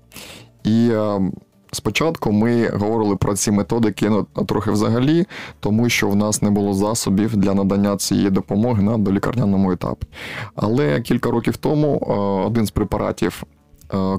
І 0.64 0.90
е, 0.92 1.32
спочатку 1.72 2.32
ми 2.32 2.70
говорили 2.70 3.16
про 3.16 3.36
ці 3.36 3.52
методики 3.52 4.10
ну, 4.10 4.28
трохи 4.46 4.72
взагалі, 4.72 5.26
тому 5.60 5.90
що 5.90 6.10
в 6.10 6.16
нас 6.16 6.42
не 6.42 6.50
було 6.50 6.74
засобів 6.74 7.38
для 7.38 7.54
надання 7.54 7.98
цієї 7.98 8.30
допомоги 8.30 8.84
на 8.84 8.98
долікарняному 8.98 9.72
етапі. 9.72 10.08
Але 10.56 11.02
кілька 11.02 11.32
років 11.32 11.58
тому 11.58 12.08
е, 12.10 12.14
один 12.48 12.66
з 12.66 12.72
препаратів 12.72 13.44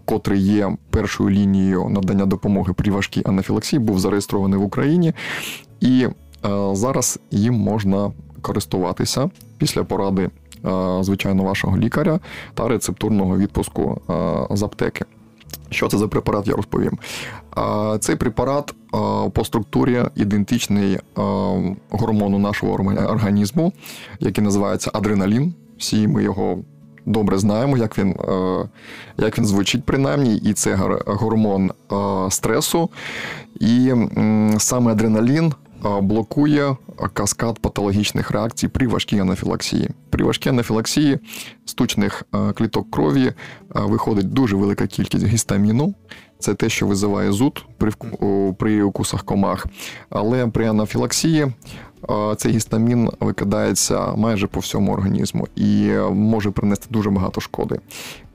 котрий 0.04 0.40
є 0.40 0.76
першою 0.90 1.30
лінією 1.30 1.88
надання 1.88 2.26
допомоги 2.26 2.72
при 2.72 2.92
важкій 2.92 3.22
анафілаксії, 3.24 3.80
був 3.80 3.98
зареєстрований 3.98 4.58
в 4.58 4.62
Україні, 4.62 5.12
і 5.80 6.06
зараз 6.72 7.18
їм 7.30 7.54
можна 7.54 8.12
користуватися 8.42 9.30
після 9.58 9.84
поради, 9.84 10.30
звичайно, 11.00 11.42
вашого 11.44 11.78
лікаря 11.78 12.20
та 12.54 12.68
рецептурного 12.68 13.38
відпуску 13.38 14.00
е, 14.10 14.56
з 14.56 14.62
аптеки. 14.62 15.04
Що 15.70 15.88
це 15.88 15.98
за 15.98 16.08
препарат, 16.08 16.48
я 16.48 16.54
розповім. 16.54 16.98
Цей 18.00 18.16
препарат 18.16 18.74
по 19.32 19.44
структурі 19.44 20.02
ідентичний 20.16 20.98
гормону 21.90 22.38
нашого 22.38 22.72
організму, 23.08 23.72
який 24.20 24.44
називається 24.44 24.90
адреналін. 24.94 25.54
Всі 25.78 26.08
ми 26.08 26.22
його 26.22 26.58
добре 27.08 27.38
знаємо, 27.38 27.76
як 27.76 27.98
він, 27.98 28.10
е, 28.10 28.68
як 29.18 29.38
він 29.38 29.46
звучить 29.46 29.84
принаймні, 29.84 30.36
і 30.36 30.52
це 30.52 30.74
гормон 31.06 31.70
е, 31.70 32.30
стресу. 32.30 32.90
І 33.60 33.92
саме 34.58 34.92
адреналін 34.92 35.46
е, 35.46 35.52
блокує 35.82 36.76
каскад 37.12 37.58
патологічних 37.58 38.30
реакцій 38.30 38.68
при 38.68 38.86
важкій 38.86 39.18
анафілаксії. 39.18 39.90
При 40.10 40.24
важкій 40.24 40.48
анафілаксії 40.48 41.18
стучних 41.64 42.24
е, 42.34 42.52
кліток 42.52 42.90
крові 42.90 43.26
е, 43.26 43.32
виходить 43.74 44.32
дуже 44.32 44.56
велика 44.56 44.86
кількість 44.86 45.26
гістаміну. 45.26 45.94
Це 46.38 46.54
те, 46.54 46.68
що 46.68 46.86
визиває 46.86 47.32
зуд 47.32 47.64
при, 47.78 47.92
при 48.58 48.82
укусах 48.82 49.24
комах. 49.24 49.66
Але 50.10 50.46
при 50.46 50.66
анафілаксії 50.66 51.42
е, 51.42 51.52
цей 52.36 52.52
гістамін 52.52 53.10
викидається 53.20 54.14
майже 54.16 54.46
по 54.46 54.60
всьому 54.60 54.92
організму 54.92 55.48
і 55.56 55.88
е, 55.88 56.10
може 56.10 56.50
принести 56.50 56.86
дуже 56.90 57.10
багато 57.10 57.40
шкоди. 57.40 57.80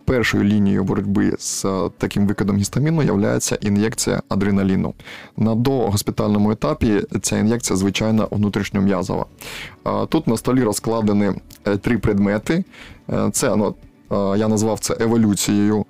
Першою 0.06 0.44
лінією 0.44 0.84
боротьби 0.84 1.36
з 1.40 1.66
е, 1.66 1.90
таким 1.98 2.28
викидом 2.28 2.58
гістаміну 2.58 3.04
є 3.04 3.40
ін'єкція 3.62 4.22
адреналіну. 4.30 4.94
На 5.38 5.56
догоспітальному 5.56 6.52
етапі 6.52 7.02
ця 7.22 7.38
ін'єкція 7.38 7.78
звичайно 7.78 8.28
внутрішньом'язова. 8.32 9.26
Е, 9.88 10.06
Тут 10.06 10.28
на 10.28 10.38
столі 10.38 10.64
розкладені 10.64 11.32
е, 11.68 11.78
три 11.78 11.98
предмети. 11.98 12.64
Це 13.32 13.56
ну, 13.56 13.76
я 14.38 14.48
назвав 14.48 14.80
це 14.80 14.98
еволюцією 15.00 15.86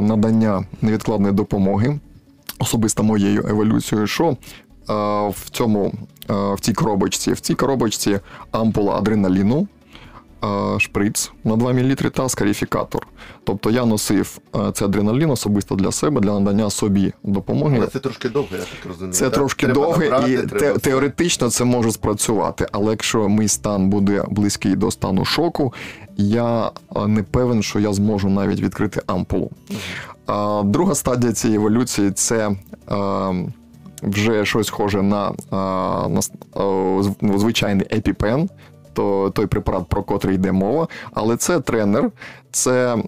надання 0.00 0.64
невідкладної 0.82 1.34
допомоги, 1.34 1.98
особисто 2.58 3.02
моєю 3.02 3.46
еволюцією, 3.48 4.06
що 4.06 4.36
в 5.28 5.50
цьому 5.50 5.94
в 6.28 6.60
цій 6.60 6.72
коробочці. 6.72 7.32
В 7.32 7.40
цій 7.40 7.54
коробочці 7.54 8.20
ампула 8.50 8.94
адреналіну, 8.94 9.68
шприц 10.78 11.32
на 11.44 11.56
2 11.56 11.72
мл 11.72 11.94
та 11.94 12.28
скарифікатор. 12.28 13.06
Тобто 13.44 13.70
я 13.70 13.84
носив 13.84 14.38
е, 14.56 14.72
цей 14.72 14.88
адреналін 14.88 15.30
особисто 15.30 15.74
для 15.74 15.92
себе, 15.92 16.20
для 16.20 16.40
надання 16.40 16.70
собі 16.70 17.12
допомоги. 17.22 17.76
Але 17.76 17.86
це 17.86 17.98
трошки 17.98 18.28
довго, 18.28 18.48
я 18.52 18.58
так 18.58 18.88
розумію. 18.88 19.12
Це 19.12 19.24
так? 19.24 19.34
трошки 19.34 19.66
Треба 19.66 19.80
довго, 19.80 20.02
набрати, 20.02 20.32
і 20.32 20.36
треба 20.36 20.58
те, 20.58 20.78
теоретично 20.78 21.50
це 21.50 21.64
може 21.64 21.92
спрацювати. 21.92 22.66
Але 22.72 22.90
якщо 22.90 23.28
мій 23.28 23.48
стан 23.48 23.88
буде 23.88 24.24
близький 24.28 24.76
до 24.76 24.90
стану 24.90 25.24
шоку, 25.24 25.74
я 26.16 26.70
е, 26.96 27.06
не 27.06 27.22
певен, 27.22 27.62
що 27.62 27.80
я 27.80 27.92
зможу 27.92 28.28
навіть 28.28 28.60
відкрити 28.60 29.02
ампулу. 29.06 29.50
А, 30.26 30.62
друга 30.64 30.94
стадія 30.94 31.32
цієї 31.32 31.56
еволюції 31.56 32.10
це. 32.10 32.50
е, 32.90 33.44
вже 34.04 34.44
щось 34.44 34.66
схоже 34.66 35.02
на, 35.02 35.28
е, 35.28 35.34
на 36.08 36.20
е, 36.56 37.12
ну, 37.20 37.38
звичайний 37.38 37.86
епіпен, 37.92 38.48
то 38.94 39.30
той 39.30 39.46
препарат, 39.46 39.88
про 39.88 40.02
котрий 40.02 40.34
йде 40.34 40.52
мова, 40.52 40.88
але 41.12 41.36
це 41.36 41.60
тренер, 41.60 42.10
це 42.50 42.96
е, 42.96 43.02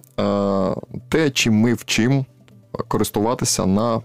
те, 1.09 1.29
чим 1.29 1.53
ми 1.53 1.73
вчимо 1.73 2.25
користуватися 2.87 3.65
на 3.65 4.01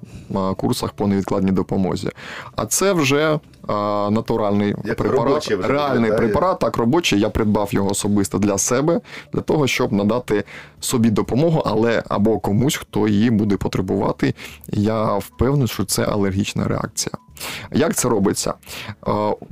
курсах 0.57 0.93
по 0.93 1.07
невідкладній 1.07 1.53
допомозі. 1.53 2.11
А 2.57 2.67
це 2.67 2.93
вже 2.93 3.39
а, 3.69 4.09
натуральний 4.13 4.75
Як 4.85 4.97
препарат, 4.97 5.25
робочий 5.27 5.57
вже 5.57 5.69
реальний 5.69 5.99
виглядає. 6.11 6.19
препарат, 6.19 6.59
так 6.59 6.77
робочий. 6.77 7.21
Я 7.21 7.31
придбав 7.31 7.69
його 7.75 7.91
особисто 7.91 8.39
для 8.39 8.59
себе, 8.59 9.01
для 9.33 9.41
того, 9.41 9.67
щоб 9.67 9.93
надати 9.93 10.45
собі 10.81 11.11
допомогу, 11.11 11.63
але 11.67 12.03
або 12.09 12.39
комусь, 12.39 12.77
хто 12.77 13.09
її 13.09 13.31
буде 13.31 13.57
потребувати. 13.57 14.35
Я 14.69 15.19
впевнений, 15.19 15.69
що 15.69 15.85
це 15.85 16.05
алергічна 16.05 16.65
реакція. 16.65 17.13
Як 17.73 17.95
це 17.95 18.09
робиться? 18.09 18.55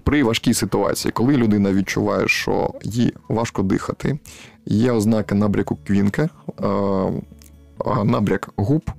При 0.04 0.22
важкій 0.22 0.54
ситуації, 0.54 1.12
коли 1.12 1.36
людина 1.36 1.72
відчуває, 1.72 2.28
що 2.28 2.74
їй 2.82 3.14
важко 3.28 3.62
дихати, 3.62 4.18
є 4.66 4.92
ознаки 4.92 5.34
набряку 5.34 5.78
квінки, 5.86 6.28
набряк 8.04 8.50
губ, 8.56 8.90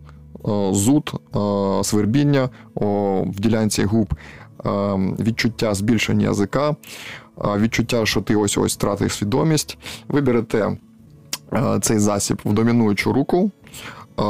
зуд, 0.71 1.11
е, 1.35 1.83
свербіння 1.83 2.49
в 3.25 3.39
ділянці 3.39 3.83
губ, 3.83 4.13
е, 4.13 4.69
відчуття 5.19 5.73
збільшення 5.73 6.25
язика, 6.25 6.69
е, 6.69 6.75
відчуття, 7.57 8.05
що 8.05 8.21
ти 8.21 8.35
ось 8.35 8.57
ось 8.57 8.73
втратив 8.73 9.11
свідомість. 9.11 9.77
Ви 10.07 10.21
берете 10.21 10.77
е, 11.53 11.79
цей 11.81 11.99
засіб 11.99 12.41
в 12.45 12.53
домінуючу 12.53 13.13
руку, 13.13 13.51
е, 14.19 14.23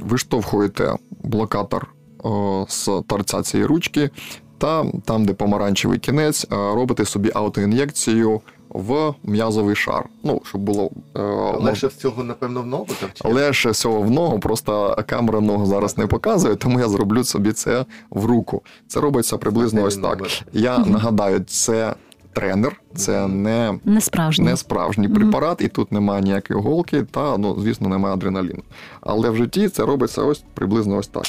виштовхуєте 0.00 0.94
блокатор 1.22 1.94
е, 2.24 2.28
з 2.68 2.90
торця 3.06 3.42
цієї 3.42 3.66
ручки, 3.66 4.10
та 4.58 4.84
там, 5.04 5.24
де 5.24 5.34
помаранчевий 5.34 5.98
кінець, 5.98 6.44
е, 6.44 6.56
робите 6.56 7.04
собі 7.04 7.30
аутоін'єкцію 7.34 8.40
в 8.68 9.14
м'язовий 9.24 9.76
шар. 9.76 10.08
Ну, 10.22 10.40
щоб 10.44 10.60
було 10.60 10.90
е, 11.16 11.20
Легше 11.60 11.86
всього, 11.86 12.24
напевно, 12.24 12.62
в 12.62 12.66
ногу 12.66 12.86
там 13.00 13.08
чи? 13.14 13.28
Легше 13.28 13.70
всього 13.70 14.00
в 14.02 14.10
ногу, 14.10 14.38
просто 14.40 14.96
камера 15.06 15.40
ногу 15.40 15.66
зараз 15.66 15.98
не 15.98 16.06
показує, 16.06 16.56
тому 16.56 16.80
я 16.80 16.88
зроблю 16.88 17.24
собі 17.24 17.52
це 17.52 17.84
в 18.10 18.24
руку. 18.24 18.62
Це 18.88 19.00
робиться 19.00 19.36
приблизно 19.38 19.82
ось 19.82 19.96
так. 19.96 20.22
Я 20.52 20.78
нагадаю, 20.78 21.40
це 21.46 21.94
тренер, 22.32 22.80
це 22.94 23.26
не 23.28 23.78
Не 23.84 24.00
справжній. 24.00 24.44
не 24.44 24.56
справжній 24.56 25.08
препарат, 25.08 25.60
і 25.60 25.68
тут 25.68 25.92
немає 25.92 26.22
ніякої 26.22 26.60
голки, 26.60 27.02
та, 27.02 27.36
ну, 27.38 27.56
звісно, 27.60 27.88
немає 27.88 28.14
адреналіну. 28.14 28.62
Але 29.00 29.30
в 29.30 29.36
житті 29.36 29.68
це 29.68 29.84
робиться 29.84 30.22
ось 30.22 30.42
приблизно 30.54 30.96
ось 30.96 31.06
так. 31.08 31.24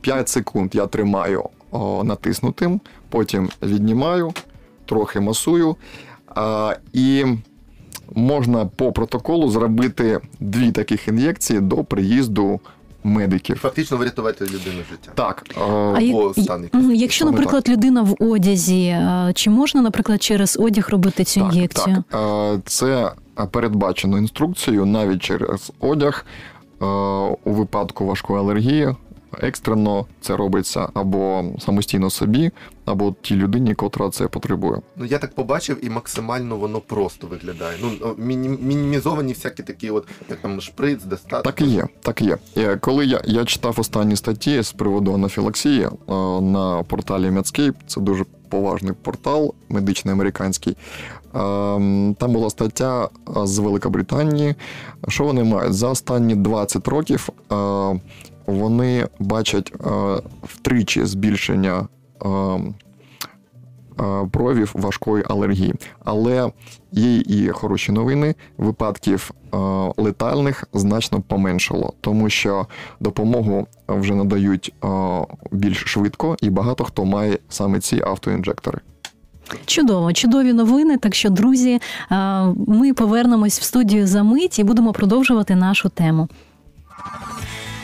5 0.00 0.28
секунд 0.28 0.74
я 0.74 0.86
тримаю 0.86 1.44
о, 1.70 2.04
натиснутим, 2.04 2.80
потім 3.08 3.48
віднімаю, 3.62 4.32
трохи 4.86 5.20
масую. 5.20 5.76
А, 6.34 6.74
і 6.92 7.24
можна 8.14 8.66
по 8.66 8.92
протоколу 8.92 9.50
зробити 9.50 10.20
дві 10.40 10.72
таких 10.72 11.08
ін'єкції 11.08 11.60
до 11.60 11.76
приїзду 11.84 12.60
медиків. 13.04 13.56
Фактично 13.58 13.96
врятувати 13.96 14.44
людину 14.44 14.82
життя. 14.90 15.10
Так, 15.14 15.44
е, 15.56 15.60
А 15.96 16.00
я- 16.00 16.14
Або 16.14 16.34
стан 16.34 16.68
Якщо, 16.94 17.24
наприклад, 17.24 17.68
людина 17.68 18.02
в 18.02 18.16
одязі, 18.20 18.82
е, 18.84 19.32
чи 19.34 19.50
можна, 19.50 19.82
наприклад, 19.82 20.22
через 20.22 20.56
одяг 20.60 20.88
робити 20.90 21.24
цю 21.24 21.40
Так, 21.40 21.54
ін'єкцію? 21.54 22.04
так. 22.10 22.20
Е, 22.56 22.60
Це 22.66 23.12
передбачено 23.50 24.18
інструкцією 24.18 24.86
навіть 24.86 25.22
через 25.22 25.72
одяг. 25.80 26.26
У 27.44 27.50
випадку 27.52 28.06
важкої 28.06 28.38
алергії 28.40 28.88
екстрено 29.42 30.06
це 30.20 30.36
робиться 30.36 30.88
або 30.94 31.44
самостійно 31.58 32.10
собі, 32.10 32.50
або 32.84 33.14
тій 33.22 33.36
людині, 33.36 33.74
котра 33.74 34.10
це 34.10 34.28
потребує. 34.28 34.80
Ну 34.96 35.04
я 35.04 35.18
так 35.18 35.34
побачив, 35.34 35.84
і 35.86 35.90
максимально 35.90 36.56
воно 36.56 36.80
просто 36.80 37.26
виглядає. 37.26 37.78
Ну 37.82 38.14
мінімізовані 38.18 39.32
всякі 39.32 39.62
такі, 39.62 39.90
от 39.90 40.08
як 40.30 40.38
там 40.38 40.60
шприц, 40.60 41.04
достаток. 41.04 41.44
Так 41.54 41.60
і 41.60 41.70
є, 41.70 41.86
так 42.00 42.22
і 42.22 42.24
є. 42.24 42.38
Е, 42.56 42.76
Коли 42.76 43.06
я, 43.06 43.20
я 43.24 43.44
читав 43.44 43.74
останні 43.80 44.16
статті 44.16 44.62
з 44.62 44.72
приводу 44.72 45.14
анафілаксії 45.14 45.82
е, 45.84 45.90
на 46.40 46.82
порталі 46.88 47.30
Medscape, 47.30 47.74
це 47.86 48.00
дуже 48.00 48.24
поважний 48.48 48.92
портал 49.02 49.54
медичний 49.68 50.12
американський. 50.14 50.72
е, 50.72 51.38
Там 52.18 52.32
була 52.32 52.50
стаття 52.50 53.04
е, 53.04 53.46
з 53.46 53.58
Великобританії. 53.58 54.54
Що 55.08 55.24
вони 55.24 55.44
мають? 55.44 55.74
За 55.74 55.88
останні 55.88 56.34
20 56.34 56.88
років 56.88 57.28
вони 58.50 59.08
бачать 59.18 59.72
е, 59.72 59.90
втричі 60.42 61.04
збільшення 61.04 61.88
е, 62.24 62.28
е, 62.28 62.60
проявів 64.32 64.70
важкої 64.74 65.24
алергії. 65.28 65.74
Але 66.04 66.52
є 66.92 67.16
і 67.16 67.48
хороші 67.48 67.92
новини. 67.92 68.34
Випадків 68.58 69.30
е, 69.30 69.56
летальних 69.96 70.68
значно 70.72 71.20
поменшало, 71.20 71.92
тому 72.00 72.30
що 72.30 72.66
допомогу 73.00 73.66
вже 73.88 74.14
надають 74.14 74.72
е, 74.84 74.88
більш 75.50 75.78
швидко, 75.78 76.36
і 76.42 76.50
багато 76.50 76.84
хто 76.84 77.04
має 77.04 77.38
саме 77.48 77.80
ці 77.80 78.02
автоінжектори. 78.06 78.78
Чудово, 79.66 80.12
чудові 80.12 80.52
новини. 80.52 80.96
Так 80.96 81.14
що, 81.14 81.30
друзі, 81.30 81.80
е, 82.10 82.16
ми 82.66 82.94
повернемось 82.94 83.60
в 83.60 83.62
студію 83.62 84.06
за 84.06 84.22
мить 84.22 84.58
і 84.58 84.64
будемо 84.64 84.92
продовжувати 84.92 85.54
нашу 85.54 85.88
тему. 85.88 86.28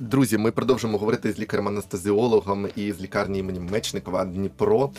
Друзі, 0.00 0.38
ми 0.38 0.50
продовжимо 0.50 0.98
говорити 0.98 1.32
з 1.32 1.38
лікарем-анестезіологом 1.40 2.68
і 2.76 2.92
з 2.92 3.00
лікарні 3.00 3.38
імені 3.38 3.60
Мечникова 3.60 4.24
Дніпро 4.24 4.90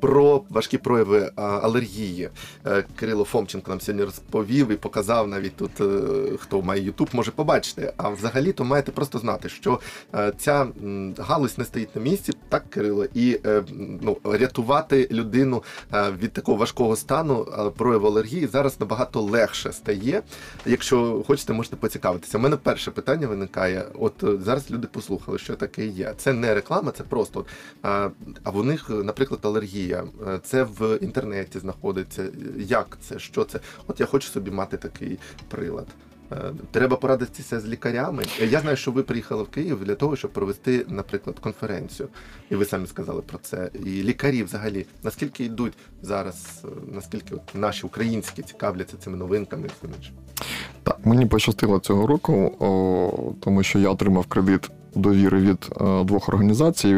про 0.00 0.42
важкі 0.50 0.78
прояви 0.78 1.30
алергії. 1.36 2.28
Е, 2.66 2.84
Кирило 2.96 3.24
Фомченко 3.24 3.70
нам 3.70 3.80
сьогодні 3.80 4.04
розповів 4.04 4.70
і 4.70 4.76
показав 4.76 5.28
навіть 5.28 5.56
тут, 5.56 5.80
е, 5.80 6.02
хто 6.38 6.62
має 6.62 6.82
Ютуб, 6.82 7.08
може 7.12 7.30
побачити. 7.30 7.92
А 7.96 8.08
взагалі-то 8.08 8.64
маєте 8.64 8.92
просто 8.92 9.18
знати, 9.18 9.48
що 9.48 9.80
е, 10.14 10.32
ця 10.38 10.66
галузь 11.18 11.58
не 11.58 11.64
стоїть 11.64 11.96
на 11.96 12.02
місці, 12.02 12.32
так, 12.48 12.70
Кирило, 12.70 13.06
і 13.14 13.38
ну, 14.02 14.16
рятувати 14.24 15.08
людину 15.10 15.62
від 16.18 16.32
такого 16.32 16.58
важкого 16.58 16.96
стану 16.96 17.46
прояву 17.76 18.06
алергії 18.06 18.46
зараз 18.46 18.80
набагато 18.80 19.20
легше 19.20 19.72
стає. 19.72 20.22
Якщо 20.66 21.24
хочете, 21.26 21.52
можете 21.52 21.76
поцікавитися. 21.76 22.38
У 22.38 22.40
мене 22.40 22.56
перше 22.56 22.90
питання 22.90 23.26
виникає. 23.26 23.84
От 23.98 24.24
зараз 24.42 24.70
люди 24.70 24.86
послухали, 24.86 25.38
що 25.38 25.56
таке 25.56 25.86
є. 25.86 26.14
Це 26.16 26.32
не 26.32 26.54
реклама, 26.54 26.90
це 26.92 27.02
просто. 27.02 27.46
А, 27.82 28.10
а 28.42 28.50
в 28.50 28.64
них, 28.64 28.90
наприклад, 28.90 29.40
алергія. 29.42 30.04
Це 30.42 30.62
в 30.62 30.98
інтернеті 31.02 31.58
знаходиться. 31.58 32.28
Як 32.58 32.98
це? 33.00 33.18
Що 33.18 33.44
це? 33.44 33.60
От 33.86 34.00
я 34.00 34.06
хочу 34.06 34.28
собі 34.28 34.50
мати 34.50 34.76
такий 34.76 35.18
прилад. 35.48 35.86
Е, 36.32 36.52
Треба 36.70 36.96
порадитися 36.96 37.60
з 37.60 37.66
лікарями. 37.66 38.24
Я 38.40 38.60
знаю, 38.60 38.76
що 38.76 38.90
ви 38.90 39.02
приїхали 39.02 39.42
в 39.42 39.48
Київ 39.48 39.84
для 39.84 39.94
того, 39.94 40.16
щоб 40.16 40.32
провести, 40.32 40.84
наприклад, 40.88 41.38
конференцію. 41.38 42.08
І 42.50 42.56
ви 42.56 42.64
самі 42.64 42.86
сказали 42.86 43.22
про 43.22 43.38
це. 43.38 43.70
І 43.74 44.02
лікарі 44.02 44.42
взагалі 44.42 44.86
наскільки 45.02 45.44
йдуть 45.44 45.72
зараз, 46.02 46.62
е, 46.64 46.68
наскільки 46.92 47.34
от 47.34 47.54
наші 47.54 47.86
українські 47.86 48.42
цікавляться 48.42 48.96
цими 48.96 49.16
новинками 49.16 49.68
і 49.82 49.86
іншим. 49.86 50.14
Так, 50.84 50.98
мені 51.04 51.26
пощастило 51.26 51.78
цього 51.78 52.06
року, 52.06 52.52
тому 53.40 53.62
що 53.62 53.78
я 53.78 53.90
отримав 53.90 54.26
кредит 54.26 54.70
довіри 54.94 55.40
від 55.40 55.68
е, 55.80 56.04
двох 56.04 56.28
організацій. 56.28 56.96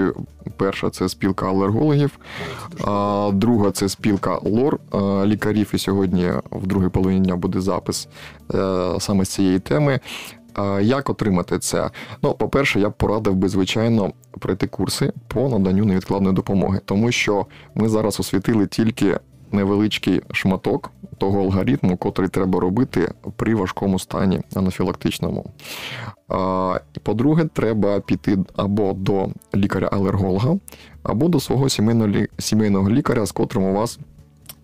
Перша 0.57 0.91
це 0.91 1.09
спілка 1.09 1.49
алергологів, 1.49 2.19
а 2.85 3.31
друга 3.35 3.71
це 3.71 3.89
спілка 3.89 4.39
лор 4.43 4.79
е, 4.95 5.27
лікарів. 5.27 5.71
І 5.75 5.79
сьогодні 5.79 6.33
в 6.51 6.67
другій 6.67 6.89
половині 6.89 7.21
дня 7.21 7.37
буде 7.37 7.61
запис 7.61 8.09
е, 8.55 8.97
саме 9.01 9.25
з 9.25 9.29
цієї 9.29 9.59
теми. 9.59 10.01
Як 10.81 11.11
отримати 11.11 11.59
це? 11.59 11.91
Ну, 12.23 12.33
по-перше, 12.33 12.81
я 12.81 12.89
б 12.89 12.93
порадив 12.93 13.35
би, 13.35 13.49
звичайно, 13.49 14.13
пройти 14.41 14.67
курси 14.67 15.13
по 15.29 15.49
наданню 15.49 15.85
невідкладної 15.85 16.35
допомоги, 16.35 16.81
тому 16.85 17.13
що 17.13 17.47
ми 17.75 17.89
зараз 17.89 18.21
освітили 18.21 18.67
тільки 18.67 19.19
невеличкий 19.55 20.23
шматок 20.33 20.93
того 21.19 21.41
алгоритму, 21.41 21.97
котрий 21.97 22.29
треба 22.29 22.61
робити 22.61 23.13
при 23.37 23.55
важкому 23.55 23.99
стані 23.99 24.41
анафілактичному. 24.55 25.45
По-друге, 27.03 27.45
треба 27.53 28.01
піти 28.01 28.39
або 28.57 28.93
до 28.93 29.29
лікаря-алерголога, 29.55 30.59
або 31.03 31.29
до 31.29 31.41
свого 31.41 31.69
сімейного, 32.39 32.91
лікаря, 32.91 33.27
з 33.27 33.33
котрим 33.33 33.63
у 33.63 33.73
вас 33.73 33.99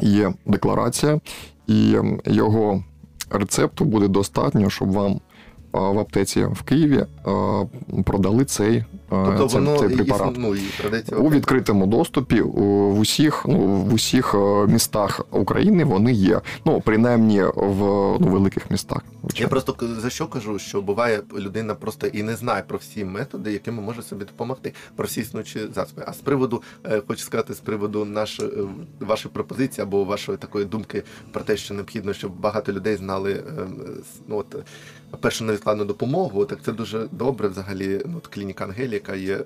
є 0.01 0.33
декларація, 0.47 1.21
і 1.67 1.95
ем, 1.95 2.21
його 2.25 2.85
рецепту 3.31 3.85
буде 3.85 4.09
достатньо, 4.09 4.71
щоб 4.71 4.93
вам 4.93 5.21
в 5.73 5.99
аптеці 5.99 6.45
в 6.45 6.63
Києві 6.63 7.05
продали 8.05 8.45
цей 8.45 8.85
Тобто 9.11 9.49
цей, 9.49 9.61
воно 9.61 9.79
цей 9.79 9.89
препарат. 9.89 10.35
ну, 10.39 10.55
і 10.55 10.61
продається 10.81 11.17
У 11.17 11.31
відкритому 11.31 11.87
доступі 11.87 12.41
у- 12.41 12.91
в 12.91 12.99
усіх, 12.99 13.45
ну, 13.49 13.59
в 13.59 13.95
усіх 13.95 14.35
е, 14.35 14.67
містах 14.67 15.21
України 15.31 15.85
вони 15.85 16.13
є. 16.13 16.41
Ну, 16.65 16.81
принаймні 16.81 17.43
в 17.43 17.79
ну, 18.21 18.27
великих 18.29 18.71
містах. 18.71 19.05
Я 19.37 19.49
просто 19.49 19.77
за 20.01 20.11
що 20.11 20.27
кажу, 20.27 20.59
що 20.59 20.83
буває 20.83 21.21
людина 21.39 21.75
просто 21.75 22.07
і 22.07 22.23
не 22.23 22.37
знає 22.37 22.65
про 22.67 22.79
всі 22.79 23.05
методи, 23.05 23.53
якими 23.53 23.83
може 23.83 24.03
собі 24.03 24.25
допомогти, 24.25 24.73
про 24.97 25.07
всі 25.07 25.21
існуючі 25.21 25.61
засоби. 25.75 26.05
А 26.07 26.13
з 26.13 26.17
приводу, 26.17 26.63
е, 26.85 27.03
хочу 27.09 27.23
сказати, 27.23 27.55
з 27.55 27.61
приводу 27.61 28.05
наш, 28.05 28.41
е, 28.41 28.49
вашої 29.01 29.33
пропозиції 29.35 29.83
або 29.83 30.05
вашої 30.05 30.39
такої 30.39 30.65
думки 30.65 31.03
про 31.33 31.43
те, 31.43 31.57
що 31.57 31.75
необхідно, 31.75 32.13
щоб 32.13 32.33
багато 32.41 32.73
людей 32.73 32.97
знали 32.97 33.33
е, 33.33 33.43
ну, 34.29 34.37
от, 34.37 34.55
е, 34.55 34.63
першу 35.21 35.45
невідкладну 35.45 35.85
допомогу, 35.85 36.45
так 36.45 36.59
це 36.65 36.73
дуже 36.73 37.07
добре. 37.13 37.49
Взагалі, 37.49 38.01
ну, 38.07 38.15
от 38.17 38.27
клініка 38.27 38.65
Ангелі, 38.65 39.00
яка 39.01 39.17
є 39.17 39.35
е, 39.37 39.43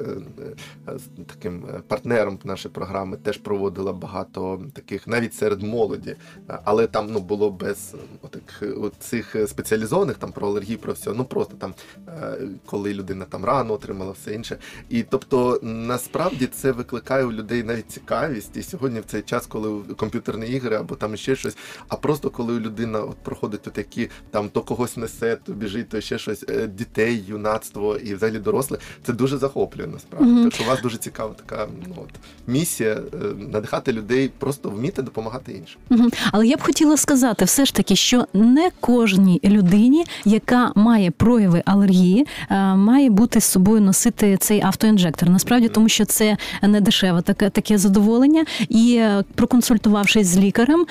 е, 0.88 0.98
таким 1.26 1.64
е, 1.68 1.80
партнером 1.88 2.38
нашої 2.44 2.74
програми, 2.74 3.16
теж 3.16 3.38
проводила 3.38 3.92
багато 3.92 4.62
таких, 4.72 5.06
навіть 5.06 5.34
серед 5.34 5.62
молоді. 5.62 6.16
Але 6.64 6.86
там 6.86 7.06
ну 7.10 7.20
було 7.20 7.50
без 7.50 7.94
отак, 8.22 8.62
от 8.76 8.92
цих 8.98 9.36
спеціалізованих 9.46 10.16
там 10.16 10.32
про 10.32 10.48
алергії, 10.48 10.76
про 10.76 10.92
все. 10.92 11.12
Ну 11.12 11.24
просто 11.24 11.56
там, 11.56 11.74
коли 12.66 12.94
людина 12.94 13.24
там 13.24 13.44
рано 13.44 13.74
отримала 13.74 14.12
все 14.12 14.34
інше. 14.34 14.58
І 14.88 15.02
тобто 15.02 15.60
насправді 15.62 16.46
це 16.46 16.72
викликає 16.72 17.24
у 17.24 17.32
людей 17.32 17.62
навіть 17.62 17.90
цікавість. 17.90 18.56
І 18.56 18.62
сьогодні 18.62 19.00
в 19.00 19.04
цей 19.04 19.22
час, 19.22 19.46
коли 19.46 19.82
комп'ютерні 19.96 20.46
ігри 20.46 20.76
або 20.76 20.94
там 20.94 21.16
ще 21.16 21.36
щось, 21.36 21.56
а 21.88 21.96
просто 21.96 22.30
коли 22.30 22.60
людина 22.60 23.00
от 23.00 23.16
проходить 23.16 23.62
такі 23.62 24.10
там 24.30 24.48
то 24.48 24.60
когось 24.60 24.96
несе, 24.96 25.36
то 25.36 25.52
біжить, 25.52 25.88
то 25.88 26.00
ще 26.00 26.18
щось, 26.18 26.44
дітей, 26.68 27.24
юнацтво 27.28 27.96
і 27.96 28.14
взагалі 28.14 28.38
доросле, 28.38 28.78
це 29.02 29.12
дуже 29.12 29.38
захоплює 29.44 29.86
насправді. 29.86 30.30
Мгм. 30.30 30.44
Так 30.44 30.54
що 30.54 30.64
у 30.64 30.66
вас 30.66 30.82
дуже 30.82 30.96
цікава 30.96 31.34
така 31.46 31.66
ну, 31.88 31.94
от, 31.96 32.08
місія 32.46 32.92
е, 32.92 33.16
надихати 33.52 33.92
людей, 33.92 34.30
просто 34.38 34.70
вміти 34.70 35.02
допомагати 35.02 35.52
іншим. 35.52 35.80
Мгм. 35.90 36.10
Але 36.32 36.46
я 36.46 36.56
б 36.56 36.62
хотіла 36.62 36.96
сказати 36.96 37.44
все 37.44 37.64
ж 37.64 37.74
таки, 37.74 37.96
що 37.96 38.26
не 38.32 38.70
кожній 38.80 39.40
людині, 39.44 40.04
яка 40.24 40.72
має 40.74 41.10
прояви 41.10 41.62
алергії, 41.66 42.26
е, 42.50 42.74
має 42.74 43.10
бути 43.10 43.40
з 43.40 43.44
собою 43.44 43.80
носити 43.80 44.36
цей 44.36 44.60
автоінжектор. 44.62 45.30
Насправді, 45.30 45.68
тому 45.68 45.88
що 45.88 46.04
це 46.04 46.36
не 46.62 46.80
дешеве 46.80 47.22
таке, 47.22 47.50
таке 47.50 47.78
задоволення. 47.78 48.44
І 48.68 48.96
е, 49.00 49.24
проконсультувавшись 49.34 50.26
з 50.26 50.38
лікарем, 50.38 50.86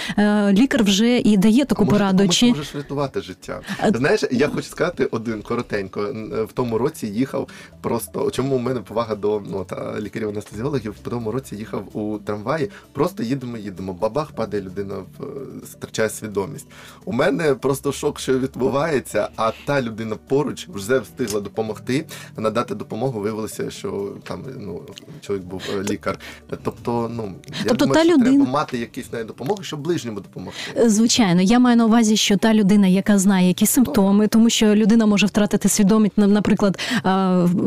лікар 0.50 0.84
вже 0.84 1.18
і 1.20 1.38
дає 1.38 1.66
таку 1.66 1.82
А 1.82 1.86
може, 1.86 1.98
пораду. 1.98 2.28
Чи 2.28 2.46
можеш 2.46 2.76
рятувати 2.76 3.22
життя? 3.22 3.60
Знаєш, 3.94 4.24
я 4.32 4.48
хочу 4.48 4.68
сказати 4.68 5.06
один 5.12 5.42
коротенько. 5.42 6.02
В 6.50 6.54
тому 6.54 6.78
році 6.78 7.08
їхав 7.08 7.48
просто. 7.82 8.32
Чому 8.44 8.56
у 8.56 8.60
мене 8.60 8.80
повага 8.80 9.16
до 9.16 9.42
ну, 9.52 9.64
та, 9.64 10.00
лікарів 10.02 10.30
анестезіологів 10.30 10.92
в 10.92 11.10
тому 11.10 11.32
році 11.32 11.56
їхав 11.56 11.98
у 11.98 12.18
трамваї. 12.18 12.70
Просто 12.92 13.24
їдемо, 13.24 13.58
їдемо. 13.58 13.94
Бабах 13.94 14.32
падає 14.32 14.64
людина, 14.64 14.96
в 14.96 15.24
втрачає 15.64 16.10
свідомість. 16.10 16.68
У 17.06 17.14
мене 17.14 17.56
просто 17.56 17.92
шок, 17.92 18.20
що 18.20 18.40
відбувається, 18.40 19.30
а 19.36 19.52
та 19.66 19.82
людина 19.82 20.16
поруч 20.28 20.68
вже 20.74 21.00
встигла 21.00 21.40
допомогти, 21.42 22.06
надати 22.38 22.76
допомогу. 22.76 23.20
Виявилося, 23.20 23.72
що 23.72 24.10
там 24.24 24.44
ну 24.60 24.82
чоловік 25.22 25.46
був 25.46 25.62
е, 25.76 25.84
лікар. 25.84 26.20
Тобто, 26.64 27.12
ну 27.16 27.34
я 27.50 27.56
Тобто 27.68 27.86
думаю, 27.86 27.94
та 27.94 28.04
що 28.10 28.18
людина- 28.18 28.36
треба 28.38 28.52
мати 28.52 28.78
якісь 28.78 29.12
навіть 29.14 29.28
допомоги, 29.28 29.64
щоб 29.64 29.82
ближньому 29.82 30.20
допомогти. 30.20 30.60
Е, 30.78 30.90
Звичайно, 30.90 31.42
я 31.42 31.60
маю 31.60 31.78
на 31.78 31.86
увазі, 31.86 32.18
що 32.18 32.38
та 32.38 32.54
людина, 32.54 32.88
яка 32.88 33.20
знає 33.20 33.48
які 33.48 33.66
симптоми, 33.66 34.28
тому 34.28 34.50
що 34.50 34.76
людина 34.76 35.06
може 35.06 35.26
втратити 35.26 35.70
свідомість, 35.70 36.18
наприклад, 36.18 36.80
е, 37.06 37.10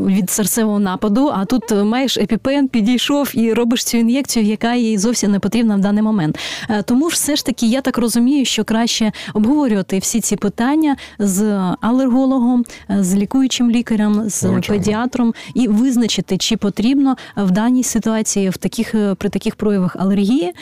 від 0.07 0.31
серцевого 0.67 0.79
нападу. 0.79 1.33
А 1.35 1.45
тут 1.45 1.73
е, 1.73 1.85
маєш 1.85 2.19
епіпен, 2.19 2.69
підійшов 2.69 3.31
і 3.35 3.53
робиш 3.53 3.85
цю 3.85 3.99
ін'єкцію, 3.99 4.45
яка 4.47 4.75
їй 4.75 4.99
зовсім 4.99 5.31
не 5.31 5.39
потрібна 5.39 5.77
в 5.77 5.81
даний 5.81 6.03
момент. 6.03 6.39
Е, 6.71 6.83
Тому 6.83 7.11
ж 7.11 7.15
все 7.15 7.37
ж 7.37 7.47
таки, 7.47 7.67
я 7.67 7.81
так 7.81 7.99
розумію, 7.99 8.45
що 8.45 8.65
краще 8.65 9.13
обговорювати 9.35 9.99
всі 9.99 10.21
ці 10.21 10.37
питання 10.37 10.97
з 11.19 11.61
алергологом, 11.81 12.65
е, 12.91 13.05
з 13.05 13.15
лікуючим 13.15 13.71
лікарем, 13.71 14.29
з 14.29 14.41
Звичайно. 14.41 14.63
педіатром 14.85 15.35
і 15.55 15.69
визначити, 15.69 16.39
чи 16.39 16.57
потрібно 16.57 17.17
в 17.37 17.51
даній 17.51 17.83
ситуації 17.83 18.49
в 18.51 18.57
таких 18.57 18.95
при 19.19 19.29
таких 19.29 19.57
проявах 19.57 19.97
алергії 19.97 20.53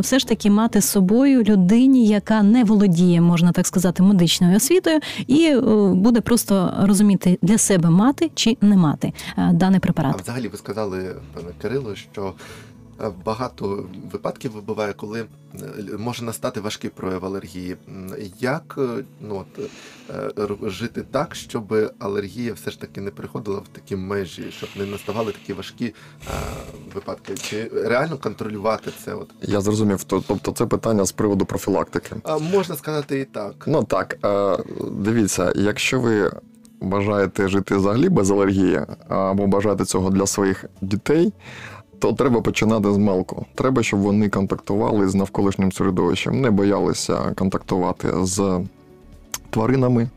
все 0.00 0.18
ж 0.18 0.28
таки 0.28 0.50
мати 0.50 0.80
з 0.80 0.88
собою 0.88 1.42
людині, 1.42 2.06
яка 2.06 2.42
не 2.42 2.64
володіє, 2.64 3.20
можна 3.20 3.52
так 3.52 3.66
сказати, 3.66 4.02
медичною 4.02 4.56
освітою, 4.56 5.00
і 5.26 5.54
буде 5.94 6.20
просто 6.20 6.72
розуміти 6.80 7.38
для 7.42 7.58
себе 7.58 7.90
мати 7.90 8.30
чи 8.34 8.56
не 8.60 8.76
мати 8.76 9.12
е, 9.38 9.52
даний 9.52 9.80
А 9.96 10.16
взагалі 10.16 10.48
ви 10.48 10.58
сказали, 10.58 11.14
пане 11.34 11.48
Кирило, 11.62 11.94
що 11.94 12.34
е, 13.00 13.10
багато 13.24 13.88
випадків 14.12 14.62
буває, 14.62 14.92
коли 14.92 15.20
е, 15.20 15.26
може 15.98 16.24
настати 16.24 16.60
важкий 16.60 16.90
прояв 16.90 17.24
алергії. 17.24 17.76
Як 18.40 18.78
ну, 19.20 19.44
от, 19.56 20.72
жити 20.72 21.02
так, 21.10 21.34
щоб 21.34 21.74
алергія 21.98 22.52
все 22.52 22.70
ж 22.70 22.80
таки 22.80 23.00
не 23.00 23.10
переходила 23.10 23.58
в 23.58 23.68
такі 23.68 23.96
межі, 23.96 24.50
щоб 24.50 24.68
не 24.76 24.86
наставали 24.86 25.32
такі 25.32 25.52
важкі 25.52 25.86
е, 25.86 25.94
випадки? 26.94 27.34
Чи 27.34 27.70
реально 27.74 28.18
контролювати 28.18 28.90
це? 29.04 29.14
От? 29.14 29.30
Я 29.42 29.60
зрозумів. 29.60 30.04
То- 30.04 30.24
Тобто 30.28 30.52
це 30.52 30.66
питання 30.66 31.04
з 31.04 31.12
приводу 31.12 31.44
профілактики. 31.44 32.16
А, 32.22 32.38
можна 32.38 32.76
сказати 32.76 33.20
і 33.20 33.24
так. 33.24 33.64
Ну 33.66 33.84
так, 33.84 34.18
дивіться, 34.92 35.52
якщо 35.56 36.00
ви 36.00 36.30
бажаєте 36.80 37.48
жити 37.48 37.76
взагалі 37.76 38.08
без 38.08 38.30
алергії, 38.30 38.80
або 39.08 39.46
бажаєте 39.46 39.84
цього 39.84 40.10
для 40.10 40.26
своїх 40.26 40.64
дітей, 40.80 41.32
то 41.98 42.12
треба 42.12 42.40
починати 42.40 42.92
з 42.92 42.96
малку. 42.96 43.46
Треба, 43.54 43.82
щоб 43.82 44.00
вони 44.00 44.28
контактували 44.28 45.08
з 45.08 45.14
навколишнім 45.14 45.72
середовищем, 45.72 46.40
не 46.40 46.50
боялися 46.50 47.32
контактувати 47.36 48.08
з 48.22 48.60
тваринами, 49.50 50.08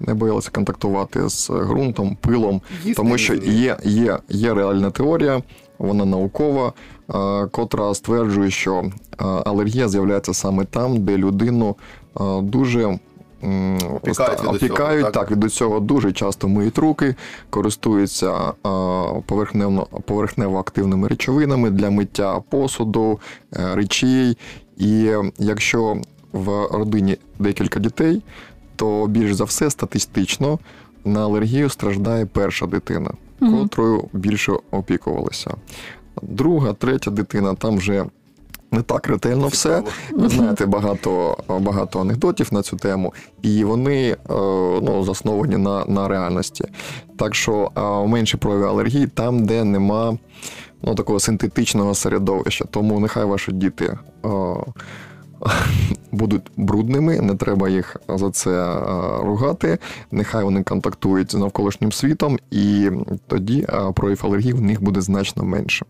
не 0.00 0.14
боялися 0.14 0.50
контактувати 0.50 1.28
з 1.28 1.50
ґрунтом, 1.50 2.16
пилом, 2.20 2.60
Їсти 2.84 2.94
тому 2.94 3.18
що 3.18 3.34
є, 3.34 3.76
є, 3.84 4.18
є 4.28 4.54
реальна 4.54 4.90
теорія, 4.90 5.42
вона 5.78 6.04
наукова, 6.04 6.72
е, 7.14 7.46
котра 7.46 7.94
стверджує, 7.94 8.50
що 8.50 8.74
е, 8.74 8.90
алергія 9.24 9.88
з'являється 9.88 10.34
саме 10.34 10.64
там, 10.64 11.04
де 11.04 11.16
людину 11.16 11.76
е, 12.20 12.40
дуже. 12.42 12.98
Опікають 13.42 14.40
від 14.40 14.40
усього, 14.40 14.56
опікають 14.56 15.04
так? 15.04 15.12
так, 15.12 15.30
від 15.30 15.52
цього 15.52 15.80
дуже 15.80 16.12
часто 16.12 16.48
миють 16.48 16.78
руки, 16.78 17.14
користуються 17.50 18.32
е, 18.48 18.52
поверхнево 20.06 20.58
активними 20.58 21.08
речовинами 21.08 21.70
для 21.70 21.90
миття 21.90 22.40
посуду, 22.48 23.20
е, 23.56 23.74
речей. 23.74 24.38
І 24.76 25.12
якщо 25.38 25.96
в 26.32 26.66
родині 26.72 27.16
декілька 27.38 27.80
дітей, 27.80 28.22
то 28.76 29.06
більш 29.06 29.34
за 29.34 29.44
все 29.44 29.70
статистично 29.70 30.58
на 31.04 31.24
алергію 31.24 31.68
страждає 31.68 32.26
перша 32.26 32.66
дитина, 32.66 33.10
котрою 33.40 34.04
більше 34.12 34.52
опікувалися. 34.70 35.54
Друга, 36.22 36.72
третя 36.72 37.10
дитина 37.10 37.54
там 37.54 37.76
вже 37.76 38.04
не 38.72 38.82
так 38.82 39.08
ретельно 39.08 39.48
все. 39.48 39.82
Ви 40.12 40.28
знаєте 40.28 40.66
багато, 40.66 41.36
багато 41.48 42.00
анекдотів 42.00 42.48
на 42.52 42.62
цю 42.62 42.76
тему, 42.76 43.14
і 43.42 43.64
вони 43.64 44.10
е, 44.10 44.16
ну, 44.82 45.04
засновані 45.04 45.56
на, 45.56 45.84
на 45.84 46.08
реальності. 46.08 46.64
Так 47.16 47.34
що 47.34 47.70
е, 47.76 48.08
менші 48.08 48.36
прояви 48.36 48.66
алергії 48.66 49.06
там, 49.06 49.46
де 49.46 49.64
нема 49.64 50.18
ну, 50.82 50.94
такого 50.94 51.20
синтетичного 51.20 51.94
середовища. 51.94 52.64
Тому 52.70 53.00
нехай 53.00 53.24
ваші 53.24 53.52
діти. 53.52 53.98
Е, 54.24 54.28
Будуть 56.12 56.50
брудними, 56.56 57.20
не 57.20 57.34
треба 57.34 57.68
їх 57.68 57.96
за 58.08 58.30
це 58.30 58.80
ругати. 59.22 59.78
Нехай 60.10 60.44
вони 60.44 60.62
контактують 60.62 61.32
з 61.32 61.34
навколишнім 61.34 61.92
світом, 61.92 62.38
і 62.50 62.90
тоді 63.26 63.66
прояв 63.94 64.20
алергії 64.22 64.52
в 64.52 64.60
них 64.60 64.82
буде 64.82 65.00
значно 65.00 65.44
менше. 65.44 65.86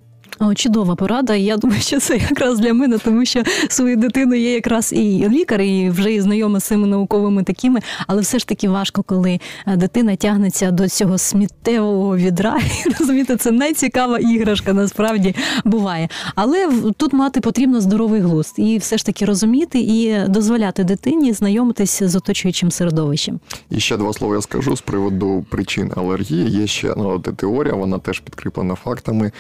Чудова 0.55 0.95
порада. 0.95 1.35
Я 1.35 1.57
думаю, 1.57 1.81
що 1.81 2.01
це 2.01 2.17
якраз 2.17 2.59
для 2.59 2.75
мене, 2.75 2.99
тому 2.99 3.25
що 3.25 3.43
свою 3.69 3.97
дитину 3.97 4.35
є 4.35 4.53
якраз 4.53 4.93
і 4.93 5.29
лікар, 5.29 5.61
і 5.61 5.91
вже 5.91 6.13
і 6.13 6.21
знайома 6.21 6.61
з 6.61 6.65
цими 6.65 6.87
науковими 6.87 7.43
такими, 7.43 7.81
але 8.07 8.23
все 8.23 8.39
ж 8.39 8.49
таки 8.49 8.69
важко, 8.69 9.03
коли 9.03 9.41
е, 9.67 9.77
дитина 9.77 10.17
тягнеться 10.17 10.71
до 10.71 10.89
цього 10.89 11.19
сміттєвого 11.19 12.17
відра. 12.17 12.59
Розумієте, 13.01 13.37
це 13.37 13.51
найцікава 13.51 14.19
іграшка 14.19 14.73
насправді 14.73 15.35
буває. 15.65 16.09
Але 16.35 16.69
тут 16.97 17.13
мати 17.13 17.41
потрібно 17.41 17.81
здоровий 17.81 18.21
глузд 18.21 18.55
і 18.57 18.79
все 18.79 18.99
ж 18.99 19.07
таки 19.07 19.25
розуміти 19.25 19.79
і 19.79 20.29
дозволяти 20.29 20.85
дитині 20.85 21.33
знайомитися 21.33 22.09
з 22.09 22.17
оточуючим 22.17 22.71
середовищем. 22.71 23.41
І 23.71 23.81
ще 23.81 23.97
два 23.97 24.13
слова 24.13 24.35
я 24.35 24.43
скажу 24.43 24.77
з 24.77 24.81
приводу 24.81 25.45
причин 25.51 25.93
алергії. 25.97 26.51
Є 26.51 26.67
ще 26.67 26.95
ну, 26.97 27.19
теорія, 27.19 27.75
вона 27.75 27.99
теж 27.99 28.21
підкріплена 28.21 28.75
фактами. 28.75 29.33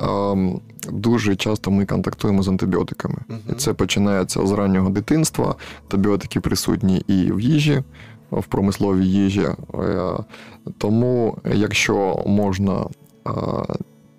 Ем, 0.00 0.60
Дуже 0.90 1.36
часто 1.36 1.70
ми 1.70 1.86
контактуємо 1.86 2.42
з 2.42 2.48
антибіотиками. 2.48 3.18
Мгм. 3.28 3.40
І 3.50 3.52
це 3.52 3.72
починається 3.72 4.46
з 4.46 4.52
раннього 4.52 4.90
дитинства. 4.90 5.54
Антибіотики 5.82 6.40
присутні 6.40 6.96
і 6.96 7.32
в 7.32 7.40
їжі, 7.40 7.82
в 8.30 8.44
промисловій 8.46 9.06
їжі. 9.06 9.46
Е, 9.74 10.12
Тому, 10.78 11.38
якщо 11.54 12.22
можна 12.26 12.86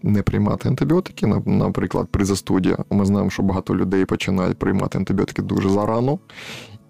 не 0.03 0.21
приймати 0.21 0.69
антибіотики. 0.69 1.27
Наприклад, 1.45 2.07
при 2.11 2.25
застуді 2.25 2.75
ми 2.89 3.05
знаємо, 3.05 3.29
що 3.29 3.43
багато 3.43 3.75
людей 3.75 4.05
починають 4.05 4.57
приймати 4.57 4.97
антибіотики 4.97 5.41
дуже 5.41 5.69
зарано. 5.69 6.19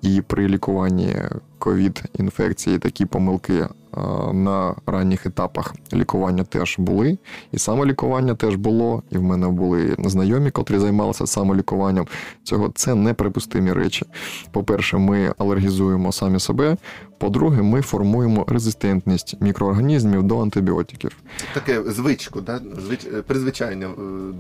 І 0.01 0.21
при 0.21 0.47
лікуванні 0.47 1.15
ковід-інфекції 1.63 2.79
такі 2.79 3.05
помилки 3.05 3.67
на 4.33 4.75
ранніх 4.85 5.25
етапах 5.25 5.75
лікування 5.93 6.43
теж 6.43 6.75
були. 6.79 7.17
І 7.51 7.57
самолікування 7.57 8.35
теж 8.35 8.55
було. 8.55 9.03
І 9.11 9.17
в 9.17 9.23
мене 9.23 9.47
були 9.47 9.95
знайомі, 9.99 10.51
котрі 10.51 10.79
займалися 10.79 11.27
самолікуванням. 11.27 12.07
Цього 12.43 12.71
це 12.75 12.95
неприпустимі 12.95 13.73
речі. 13.73 14.05
По-перше, 14.51 14.97
ми 14.97 15.33
алергізуємо 15.37 16.11
самі 16.11 16.39
себе. 16.39 16.77
По-друге, 17.17 17.61
ми 17.61 17.81
формуємо 17.81 18.45
резистентність 18.47 19.35
мікроорганізмів 19.41 20.23
до 20.23 20.41
антибіотиків. 20.41 21.11
Таке 21.53 21.83
звичку, 21.91 22.41
да? 22.41 22.59
Звич... 22.85 23.05
е, 23.05 23.21
призвичайне 23.21 23.85
е, 23.85 23.89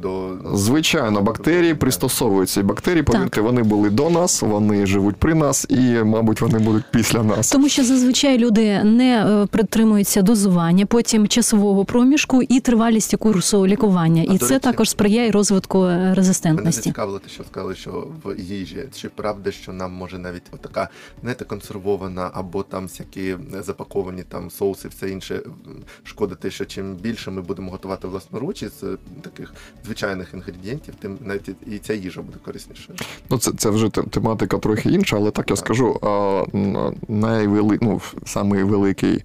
до 0.01 0.37
Звичайно, 0.53 1.21
бактерії 1.21 1.73
пристосовуються. 1.73 2.59
І 2.59 2.63
бактерії, 2.63 3.03
повірте, 3.03 3.41
вони 3.41 3.63
були 3.63 3.89
до 3.89 4.09
нас, 4.09 4.41
вони 4.41 4.85
живуть 4.85 5.15
при 5.15 5.33
нас, 5.33 5.65
і, 5.69 6.03
мабуть, 6.03 6.41
вони 6.41 6.59
будуть 6.59 6.83
після 6.91 7.12
нас. 7.23 7.51
Тому 7.51 7.69
що 7.69 7.83
зазвичай 7.83 8.37
люди 8.37 8.83
не 8.83 9.41
е, 9.43 9.45
притримуються 9.45 10.21
дозування, 10.21 10.85
потім 10.85 11.27
часового 11.27 11.85
проміжку 11.85 12.41
і 12.41 12.59
тривалісті 12.59 13.17
курсу 13.17 13.67
лікування. 13.67 14.25
А, 14.29 14.33
І 14.33 14.37
це 14.37 14.47
речі, 14.47 14.59
також 14.59 14.89
сприяє 14.89 15.31
розвитку 15.31 15.77
е, 15.83 15.87
Мене 15.87 16.13
резистентності. 16.13 16.71
зацікавило 16.81 17.19
те, 17.19 17.29
що 17.29 17.43
сказали, 17.43 17.75
що 17.75 18.07
в 18.23 18.39
їжі. 18.39 18.83
Чи 18.95 19.09
правда, 19.09 19.51
що 19.51 19.73
нам 19.73 19.93
може 19.93 20.17
навіть 20.17 20.43
така, 20.43 20.89
знаєте, 21.21 21.45
консервована 21.45 22.31
або 22.33 22.63
там 22.63 22.83
всякі 22.83 23.35
запаковані 23.59 24.23
там 24.29 24.51
соуси, 24.51 24.87
все 24.87 25.09
інше 25.09 25.41
шкодити, 26.03 26.51
що 26.51 26.65
чим 26.65 26.95
більше 26.95 27.31
ми 27.31 27.41
будемо 27.41 27.71
готувати 27.71 28.07
власноруч 28.07 28.63
із 28.63 28.83
е, 28.83 28.97
таких 29.21 29.53
звичайних 29.85 30.33
інгредієнтів, 30.33 30.93
тим 30.99 31.17
навіть 31.21 31.49
і 31.67 31.77
ця 31.77 31.93
їжа 31.93 32.21
буде 32.21 32.37
кориснішою. 32.45 32.97
Ну, 33.29 33.37
це, 33.37 33.51
це 33.51 33.69
вже 33.69 33.89
тематика 33.89 34.57
трохи 34.57 34.89
інша, 34.89 35.17
але 35.17 35.31
так 35.31 35.49
я 35.49 35.55
скажу, 35.55 35.99
а, 36.01 36.43
найвели, 37.07 37.77
ну, 37.81 38.01
самий 38.25 38.63
великий. 38.63 39.23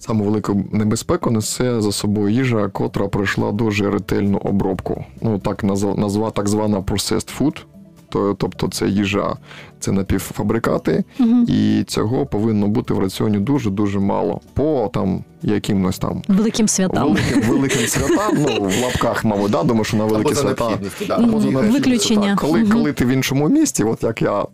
Саму 0.00 0.24
велику 0.24 0.64
небезпеку 0.72 1.30
несе 1.30 1.80
за 1.80 1.92
собою 1.92 2.28
їжа, 2.28 2.68
котра 2.68 3.08
пройшла 3.08 3.52
дуже 3.52 3.90
ретельну 3.90 4.38
обробку. 4.38 5.04
Ну, 5.22 5.38
так 5.38 5.64
назва, 5.64 6.30
так 6.30 6.48
звана 6.48 6.78
processed 6.80 7.40
food. 7.40 7.64
То- 8.08 8.34
Тобто 8.34 8.68
це 8.68 8.88
їжа, 8.88 9.36
це 9.80 9.92
напівфабрикати, 9.92 11.04
угу. 11.20 11.44
і 11.48 11.84
цього 11.86 12.26
повинно 12.26 12.68
бути 12.68 12.94
в 12.94 12.98
раціоні 12.98 13.38
дуже-дуже 13.38 13.98
мало. 14.00 14.40
По 14.54 14.90
там 14.94 15.24
якимось 15.42 15.98
там 15.98 16.22
Великим 16.28 16.68
святам. 16.68 17.04
великим, 17.04 17.40
великим 17.40 17.80
святам, 17.86 18.36
ну 18.38 18.68
в 18.68 18.82
лапках, 18.82 19.24
мабуть, 19.24 19.50
да, 19.50 19.64
тому 19.64 19.84
що 19.84 19.96
на 19.96 20.04
великі 20.04 20.30
або 20.30 20.34
свята. 20.40 20.78
да, 21.08 21.14
або 21.14 21.40
за. 21.40 21.48
Виключення. 21.48 22.28
Так, 22.28 22.38
коли, 22.38 22.64
коли 22.64 22.92
ти 22.92 23.04
в 23.04 23.08
іншому 23.08 23.48
місті, 23.48 23.84
от 23.84 24.02
як 24.02 24.22
я, 24.22 24.44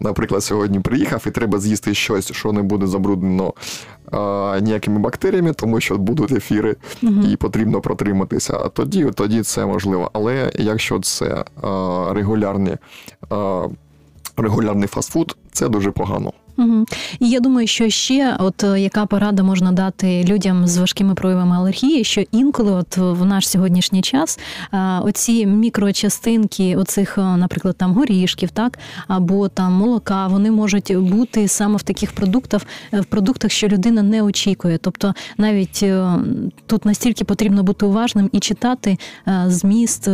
наприклад, 0.00 0.44
сьогодні 0.44 0.80
приїхав, 0.80 1.24
і 1.26 1.30
треба 1.30 1.58
з'їсти 1.58 1.94
щось, 1.94 2.32
що 2.32 2.52
не 2.52 2.62
буде 2.62 2.86
забруднено 2.86 3.52
а, 4.12 4.58
ніякими 4.62 4.98
бактеріями, 4.98 5.52
тому 5.52 5.80
що 5.80 5.98
будуть 5.98 6.32
ефіри, 6.32 6.76
і 7.30 7.36
потрібно 7.36 7.80
протриматися. 7.80 8.58
А 8.64 8.68
тоді, 8.68 9.04
тоді 9.14 9.42
це 9.42 9.66
можливо. 9.66 10.10
Але 10.12 10.52
якщо 10.54 11.00
це 11.00 11.44
а, 11.62 12.10
регулярні, 12.14 12.76
а, 13.30 13.66
регулярний 14.36 14.88
фастфуд, 14.88 15.36
це 15.52 15.68
дуже 15.68 15.90
погано. 15.90 16.32
Мгм. 16.56 16.86
І 17.20 17.30
я 17.30 17.40
думаю, 17.40 17.66
що 17.66 17.90
ще, 17.90 18.36
от 18.38 18.64
е, 18.64 18.80
яка 18.80 19.06
порада 19.06 19.42
можна 19.42 19.72
дати 19.72 20.24
людям 20.24 20.66
з 20.66 20.78
важкими 20.78 21.14
проявами 21.14 21.56
алергії, 21.56 22.04
що 22.04 22.22
інколи, 22.32 22.72
от 22.72 22.96
в 22.96 23.24
наш 23.24 23.48
сьогоднішній 23.48 24.02
час, 24.02 24.38
е, 24.72 24.78
оці 25.02 25.46
мікрочастинки, 25.46 26.76
оцих, 26.76 27.18
е, 27.18 27.20
наприклад, 27.20 27.76
там 27.76 27.92
горішків, 27.94 28.50
так 28.50 28.78
або 29.08 29.48
там 29.48 29.72
молока, 29.72 30.26
вони 30.26 30.50
можуть 30.50 30.96
бути 30.96 31.48
саме 31.48 31.76
в 31.76 31.82
таких 31.82 32.12
продуктах, 32.12 32.62
в 32.92 33.04
продуктах, 33.04 33.50
що 33.50 33.68
людина 33.68 34.02
не 34.02 34.22
очікує. 34.22 34.78
Тобто, 34.78 35.14
навіть 35.38 35.84
тут 36.66 36.84
настільки 36.84 37.24
потрібно 37.24 37.62
бути 37.62 37.86
уважним 37.86 38.30
і 38.32 38.40
читати 38.40 38.98
зміст 39.46 40.08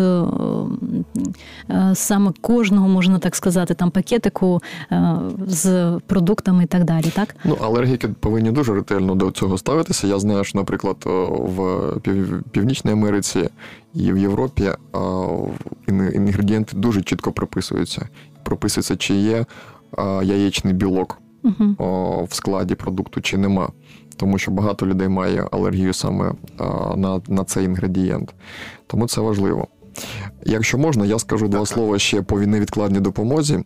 саме 1.94 2.33
кожного, 2.40 2.88
можна 2.88 3.18
так 3.18 3.37
сказати, 3.37 3.74
там 3.74 3.90
пакетику 3.90 4.62
з 5.46 5.98
продуктами 6.31 6.64
і 6.64 6.66
так 6.66 6.85
далі, 6.85 7.05
так? 7.14 7.37
Ну, 7.45 7.55
алергіки 7.61 8.09
повинні 8.09 8.51
дуже 8.51 8.75
ретельно 8.75 9.14
до 9.14 9.31
цього 9.31 9.59
ставитися. 9.59 10.07
Я 10.07 10.19
знаю, 10.19 10.45
що, 10.45 10.59
наприклад, 10.59 10.97
в 11.31 11.93
Північній 12.51 12.93
Америці 12.93 13.49
і 13.95 14.12
в 14.12 14.19
Європі 14.19 14.71
інгредієнти 16.14 16.77
дуже 16.77 17.03
чітко 17.03 17.33
прописуються. 17.33 18.09
Прописується, 18.43 18.97
чи 18.97 19.14
є 19.14 19.45
яєчний 20.23 20.75
білок 20.75 21.19
Угу. 21.43 22.27
в 22.31 22.35
складі 22.35 22.75
продукту, 22.75 23.21
чи 23.21 23.38
нема. 23.38 23.69
Тому 24.16 24.38
що 24.38 24.51
багато 24.51 24.87
людей 24.87 25.09
має 25.09 25.49
алергію 25.53 25.93
саме 25.93 26.33
на, 26.97 27.21
на 27.29 27.45
цей 27.45 27.64
інгредієнт. 27.64 28.35
Тому 28.87 29.07
це 29.09 29.21
важливо. 29.21 29.66
Якщо 30.44 30.78
можна, 30.78 31.06
я 31.06 31.18
скажу 31.18 31.48
два 31.48 31.66
слова 31.66 31.98
ще 31.98 32.22
по 32.22 32.38
невідкладній 32.38 33.00
допомозі. 33.00 33.58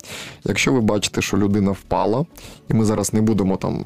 Якщо 0.44 0.72
ви 0.72 0.80
бачите, 0.80 1.22
що 1.22 1.36
людина 1.36 1.70
впала, 1.70 2.26
і 2.70 2.74
ми 2.74 2.84
зараз 2.84 3.12
не 3.12 3.20
будемо 3.20 3.56
там 3.56 3.84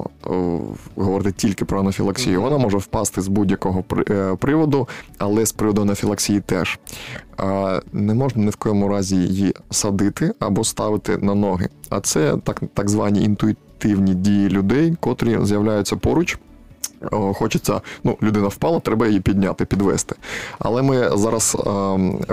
говорити 0.95 1.35
тільки 1.37 1.65
про 1.65 1.79
анафілаксію, 1.79 2.41
вона 2.41 2.57
може 2.57 2.77
впасти 2.77 3.21
з 3.21 3.27
будь-якого 3.27 3.83
е, 4.09 4.35
приводу, 4.39 4.87
але 5.17 5.45
з 5.45 5.51
приводу 5.51 5.81
анафілаксії 5.81 6.39
теж. 6.39 6.79
Не 7.93 8.13
можна 8.13 8.43
ні 8.43 8.49
в 8.49 8.55
коєму 8.55 8.87
разі 8.87 9.15
її 9.15 9.53
садити 9.71 10.31
або 10.39 10.63
ставити 10.63 11.17
на 11.17 11.35
ноги. 11.35 11.69
А 11.89 11.99
це 11.99 12.37
так, 12.43 12.61
так 12.73 12.89
звані 12.89 13.23
інтуїтивні 13.23 14.13
дії 14.13 14.49
людей, 14.49 14.95
котрі 14.99 15.37
з'являються 15.43 15.95
поруч. 15.95 16.37
О, 17.11 17.33
Хочеться, 17.33 17.81
ну, 18.03 18.17
людина 18.23 18.47
впала, 18.47 18.79
треба 18.79 19.07
її 19.07 19.19
підняти, 19.19 19.65
підвести. 19.65 20.15
Але 20.59 20.81
ми 20.81 21.17
зараз 21.17 21.57
е, 21.59 21.63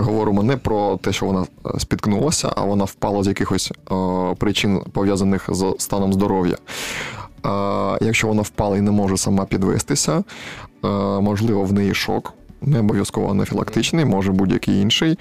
говоримо 0.01 0.43
не 0.43 0.57
про 0.57 0.97
те, 0.97 1.13
що 1.13 1.27
вона 1.27 1.47
е, 1.67 1.81
спіткнулася, 1.81 2.53
а 2.57 2.65
вона 2.65 2.85
впала 2.85 3.23
з 3.23 3.27
якихось 3.27 3.73
е, 3.73 3.95
причин, 4.39 4.81
пов'язаних 4.93 5.49
з 5.49 5.75
станом 5.79 6.13
здоров'я. 6.13 6.57
Е, 7.47 7.99
якщо 8.01 8.29
вона 8.29 8.43
впала 8.43 8.77
і 8.77 8.81
не 8.81 8.91
може 8.91 9.17
сама 9.17 9.45
підвестися, 9.45 10.25
е, 10.85 10.89
можливо, 11.21 11.65
в 11.65 11.73
неї 11.73 11.95
шок. 11.95 12.35
Не 12.63 12.81
обов'язково 12.81 13.31
анафілактичний, 13.31 14.05
може 14.05 14.33
будь-який 14.33 14.81
інший. 14.81 15.19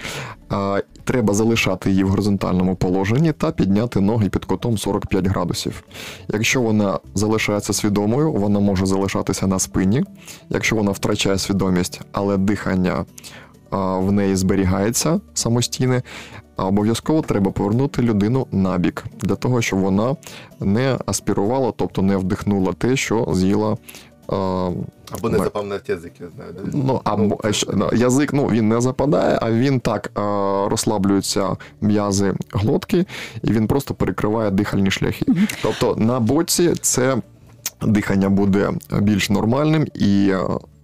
Треба 1.04 1.34
залишати 1.34 1.89
її 1.89 2.04
в 2.04 2.10
горизонтальному 2.10 2.76
положенні 2.76 3.32
та 3.32 3.52
підняти 3.52 4.00
ноги 4.00 4.30
під 4.30 4.45
кутом 4.45 4.78
45 4.78 5.28
градусів. 5.28 5.84
Якщо 6.28 6.62
вона 6.62 7.00
залишається 7.13 7.74
свідомою, 7.74 8.32
вона 8.32 8.60
може 8.60 8.86
залишатися 8.86 9.48
на 9.48 9.60
спині. 9.60 10.04
Якщо 10.50 10.76
вона 10.76 10.91
втрачає 10.91 11.38
свідомість, 11.38 12.02
але 12.12 12.38
дихання 12.38 13.06
в 13.71 14.12
неї 14.12 14.36
зберігається 14.36 15.19
самостійне, 15.34 16.02
обов'язково 16.58 17.21
треба 17.21 17.52
повернути 17.52 18.02
людину 18.02 18.48
на 18.52 18.78
бік 18.78 19.06
для 19.21 19.36
того, 19.36 19.62
щоб 19.62 19.80
вона 19.80 20.15
не 20.60 20.98
аспірувала, 21.06 21.74
тобто 21.76 22.02
не 22.02 22.17
вдихнула 22.17 22.74
те, 22.74 22.95
що 22.95 23.28
з'їла. 23.34 23.78
А, 24.28 24.70
Або 25.12 25.30
не 25.30 25.38
запав 25.38 25.68
на 25.68 25.80
язик, 25.88 26.14
я 26.22 26.28
знаю. 26.36 26.52
да? 26.54 26.62
Ну, 26.74 27.02
або 27.04 27.38
е, 27.46 27.52
ну, 27.74 27.90
язик 27.94 28.34
ну, 28.34 28.48
він 28.48 28.68
не 28.70 28.82
западає, 28.82 29.40
а 29.42 29.52
він 29.52 29.80
так 29.80 30.12
е, 30.18 30.22
розслаблюються 30.70 31.56
м'язи 31.82 32.34
глотки, 32.54 33.06
і 33.44 33.52
він 33.52 33.68
просто 33.68 33.94
перекриває 33.94 34.52
дихальні 34.52 34.92
шляхи. 34.92 35.26
Тобто 35.62 35.96
на 35.96 36.20
боці 36.20 36.74
це 36.82 37.18
дихання 37.82 38.30
буде 38.30 38.72
більш 39.02 39.30
нормальним 39.30 39.88
і. 39.96 40.30
е, 40.30 40.38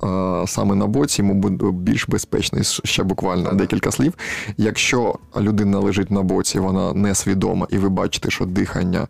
е, 0.07 0.47
Саме 0.47 0.75
на 0.75 0.87
боці 0.87 1.21
йому 1.21 1.33
буде 1.33 1.71
більш 1.71 2.07
безпечно. 2.09 2.59
І 2.59 2.63
Ще 2.63 3.03
буквально 3.03 3.45
Ага. 3.47 3.55
декілька 3.55 3.91
слів. 3.91 4.13
Якщо 4.57 5.15
людина 5.39 5.79
лежить 5.79 6.11
на 6.11 6.21
боці, 6.21 6.59
вона 6.59 6.93
несвідома, 6.93 7.67
і 7.69 7.77
ви 7.77 7.89
бачите, 7.89 8.29
що 8.29 8.45
дихання 8.45 9.07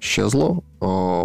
щезло, 0.00 0.62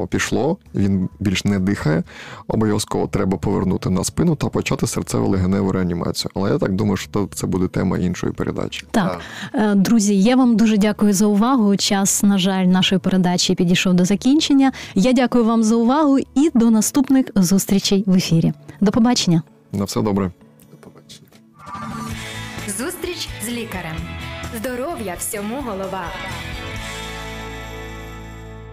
пішло, 0.09 0.57
він 0.75 1.09
більш 1.19 1.45
не 1.45 1.59
дихає. 1.59 2.03
Обов'язково 2.47 3.07
треба 3.07 3.37
повернути 3.37 3.89
на 3.89 4.03
спину 4.03 4.35
та 4.35 4.47
почати 4.47 4.85
серцево-легеневу 4.85 5.71
реанімацію. 5.71 6.31
Але 6.35 6.51
я 6.51 6.57
так 6.57 6.71
думаю, 6.75 6.97
що 6.97 7.29
це 7.33 7.47
буде 7.47 7.67
тема 7.67 7.97
іншої 7.97 8.33
передачі. 8.33 8.85
Так, 8.91 9.19
Е, 9.53 9.75
друзі, 9.75 10.21
я 10.21 10.35
вам 10.35 10.55
дуже 10.55 10.77
дякую 10.77 11.13
за 11.13 11.25
увагу. 11.25 11.77
Час, 11.77 12.23
на 12.23 12.37
жаль, 12.37 12.65
нашої 12.65 12.99
передачі 12.99 13.55
підійшов 13.55 13.93
до 13.93 14.05
закінчення. 14.05 14.71
Я 14.95 15.13
дякую 15.13 15.45
вам 15.45 15.63
за 15.63 15.75
увагу 15.75 16.19
і 16.19 16.51
до 16.53 16.69
наступних 16.71 17.25
зустрічей 17.35 18.03
в 18.07 18.15
ефірі. 18.15 18.53
До 18.81 18.91
побачення. 18.91 19.41
На 19.71 19.83
все 19.83 20.01
добре. 20.01 20.31
До 20.71 20.77
побачення. 20.77 21.27
Зустріч 22.77 23.29
з 23.45 23.49
лікарем. 23.49 23.95
Здоров'я 24.59 25.15
всьому 25.19 25.55
голова. 25.65 26.03